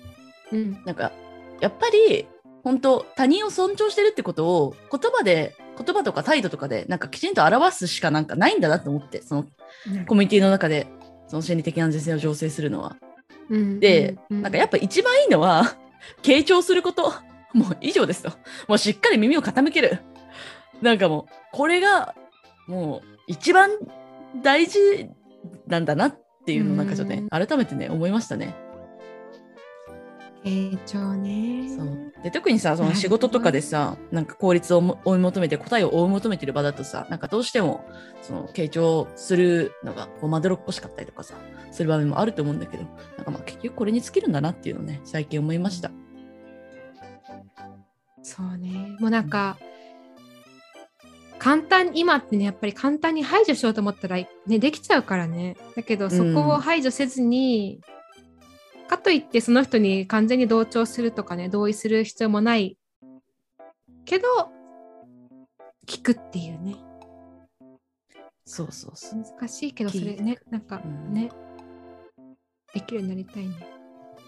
[0.51, 0.81] うん。
[0.85, 1.11] なんか
[1.59, 2.27] やっぱり
[2.63, 9.45] 本当他人を尊重してるってことを言葉で言葉とか態度とかでなんかきちんと表すしかなんかないんだなと思ってその
[10.07, 10.87] コミュニティの中で
[11.29, 12.97] その心理的安全性を醸成するのは。
[13.49, 15.77] うんで、うんなんかやっぱ一番いいのは、
[16.21, 17.13] 傾聴すること。
[17.53, 18.31] もう以上ですと。
[18.67, 19.99] もうしっかり耳を傾ける。
[20.81, 22.15] なんかもう、これが、
[22.67, 23.71] もう一番
[24.43, 25.09] 大事
[25.67, 28.55] なんだなっていうのをなんかちょっとね、改めてね、思いましたね。
[30.43, 31.69] 傾聴ね。
[31.69, 37.85] そうで特にさその仕事とかでさなんか効率をも追い求めて答えを追い求めてる場だとさなんかどうしても
[38.21, 41.35] その傾聴するのがこうまどろっこしかったりとかさ
[41.71, 42.83] する場面もあると思うんだけど
[43.17, 45.91] なんかまあ結局これに尽きるんだなっていうのをね最近思いました。
[48.29, 48.95] そうね。
[48.99, 49.57] もうなんか、
[51.39, 54.27] 簡単、今ってね、やっぱり簡単に排除しようと思ったら、ね、
[54.59, 55.55] できちゃうからね。
[55.75, 57.81] だけど、そこを排除せずに、
[58.89, 62.77] かといってその人に完全に同調するとかね、同意する必要もない
[64.03, 64.27] けど、
[65.85, 66.75] 聞くっていうね。
[68.45, 69.23] そうそうそう。
[69.23, 71.29] 難しいけど、それね、なんかうんね、
[72.73, 73.55] できるようになりたいね。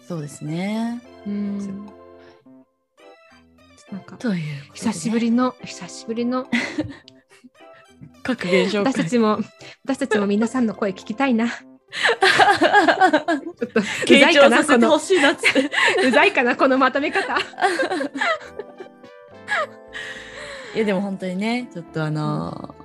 [0.08, 1.02] そうですね。
[1.26, 1.86] うん。
[3.92, 4.44] なんか、というね
[4.74, 6.48] 久しぶりの、久しぶりの、
[8.22, 9.40] 各現象私たちも、
[9.84, 11.48] 私たちも皆さんの声聞きたいな。
[11.92, 14.64] ちょっと、うざ傾いかな、この。
[14.64, 16.08] 聴させてほ、しいなって。
[16.08, 17.38] うざいかな、このまとめ方。
[20.74, 22.82] いやでも本当にねちょっとあのー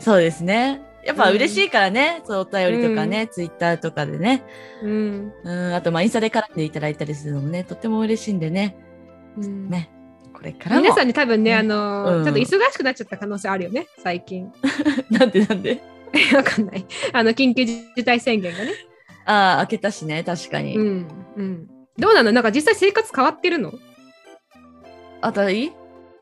[0.00, 0.80] そうですね。
[1.04, 4.42] やっぱ嬉しいからね、そうお便りとかね、ツイッターとかでね。
[4.82, 5.32] うん。
[5.44, 8.76] うんあとまあインスタで絡んでいただいたりするのもねとっても嬉しいんでね。
[9.36, 9.68] うん。
[9.68, 9.90] ね
[10.32, 10.82] これからも。
[10.82, 12.24] 皆さんに多分ね、ねあのーうん。
[12.24, 14.50] ちょっと忙しくなっちゃった可能性あるよね、最近。
[15.10, 15.82] なんでなんで？
[16.34, 16.84] わかんない。
[17.12, 18.72] あの、緊急事態宣言がね。
[19.26, 21.08] ああ開けたしね確かに、うん。
[21.36, 21.68] うん。
[21.98, 22.32] どうなの？
[22.32, 23.72] なんか実際生活変わってるの？
[25.20, 25.72] あたり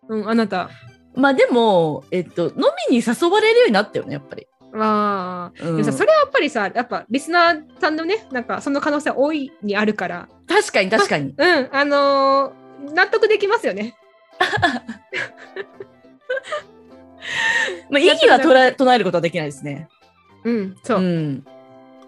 [0.09, 0.71] うん、あなた。
[1.15, 2.55] まあでもえっと飲
[2.91, 5.65] みに誘われるようになったよねやっぱり、ああ。
[5.67, 12.53] うんでもさ、それはやっぱりさ、やっぱリスナーさんのね、なんかその可能性大いにあるから、確かに確かにうん、あのー
[12.95, 13.97] 納得できますよね。
[17.91, 19.89] まあ意義は捉え唱えることはできないですね
[20.45, 21.03] うん、そうう。
[21.03, 21.45] ん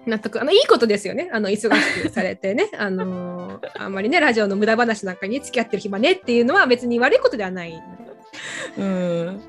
[0.06, 0.40] 納得。
[0.40, 1.30] あの、いいことですよね。
[1.32, 2.70] あの、忙しくされてね。
[2.78, 7.82] あのーあんまりね、ラジオの無駄話なんかに付き合ってる暇ねっていうのは別に悪いことではない。
[8.78, 8.88] うんう
[9.30, 9.40] ん。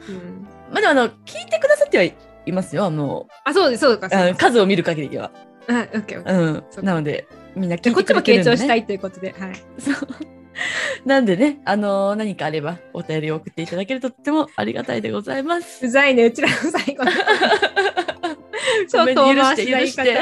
[0.71, 2.15] まあでもあの聞いてくださってはい
[2.51, 4.09] ますよあのあ、そうです、そうか。
[4.35, 5.31] 数を見る限りは。
[5.67, 6.83] はい、オッケーオッ。
[6.83, 8.51] なので、みんな聞じゃあこっちもいてくれてるんで、ね。
[8.51, 9.55] 傾聴したいということで、はい。
[9.79, 10.40] そう。
[11.05, 15.85] なんでね、あのー何かあればお便りを送っていただけるととってもありがたいでございます。
[15.85, 17.11] うざいね、うちらの最後の。
[18.87, 20.19] ちょっと許し、して許して。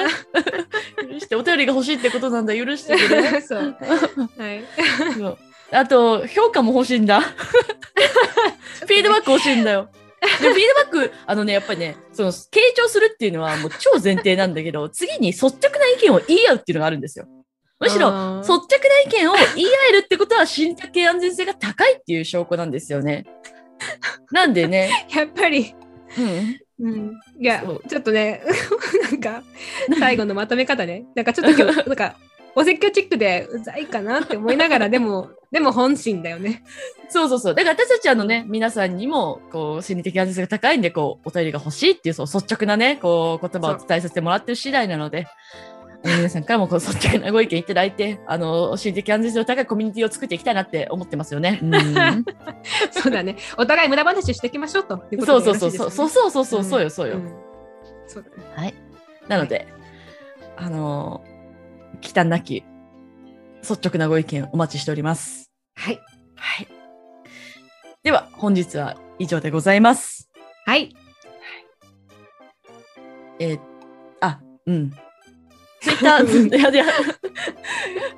[1.12, 3.42] 許して、お便りが欲しいってことなんだ、許してくれ。
[3.42, 3.76] そう。
[4.38, 4.64] はい。
[5.18, 5.38] そう
[5.72, 7.22] あと、評価も欲しいんだ。
[7.22, 9.90] フィードバック欲しいんだよ。
[10.22, 10.54] でフィー
[10.92, 17.28] ドバック、あのね、やっぱりね、その、傾聴するっていうのはもう超前提なんだけど、次に率直な意見を言い合うっていうのがあるんですよ。
[17.80, 18.10] むしろ、
[18.42, 23.26] 率直な意見を言い合えるってことは心理的安全性が高いっていう証拠なんですよね。
[24.32, 25.74] なんでね、 やっぱり、
[26.80, 28.42] うん、うん、いやちょっとね
[29.12, 29.44] なんか
[30.00, 31.06] 最後のまとめ方ね。
[31.16, 32.16] なんかちょっと今日なんか
[32.56, 36.64] お説教チックでうざいかなって思いながらでもでも本心だよね。
[37.10, 37.56] そうそうそう。
[37.56, 45.26] だから私たちあのね、皆さんにも、こう、心理的安全性が高いんで、こう、お便りが欲しいっていう、そう、率直なね、こう、言葉を伝えさせてもらってる次第なので、
[46.04, 51.60] 皆さんからもこう率直なご意見いただいて、あの、心理的安全性の高いコミュニティを作っていきたいなって思ってますよね。
[51.62, 51.74] うん
[52.92, 57.18] そうだねお互い無駄話していきましょうというこそうとそうそうそう、そうそうそうそう、ねそうよ、そうよ。
[57.18, 57.34] ん
[58.08, 58.74] そうだねはい。
[59.28, 59.68] なので、
[60.56, 62.64] あのー、忌憚なき
[63.62, 65.52] 率直なご意見お待ちしております。
[65.76, 66.00] はい
[66.36, 66.68] はい。
[68.04, 70.30] では、本日は以上でございます。
[70.66, 70.96] はい。
[73.40, 73.60] えー
[74.22, 74.94] あ、うん。
[75.82, 76.86] ツイッター、いやいや、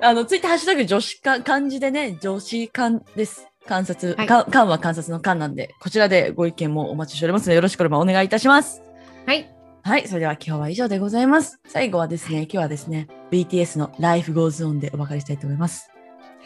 [0.00, 3.48] あの、ツイッターハッシュタグ女子か、漢字でね、女子観です。
[3.66, 8.82] 観察、はいか観は観察の観なんで、こちらでご意見もお待ちしておりますので、よろしければお願いいたします。
[9.26, 9.48] はい。
[9.84, 11.60] はい、それでは今日は以上でございます。
[11.66, 15.90] 最後はですね、今日はですね、BTS の Life Goes On でお別れしたいと思います。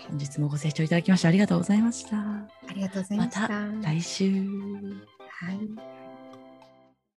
[0.09, 2.17] 本日もご清聴いただきましてありがとうございました。
[2.17, 3.49] ありがとうございまました。
[3.49, 4.25] た来週。
[4.31, 5.59] はい。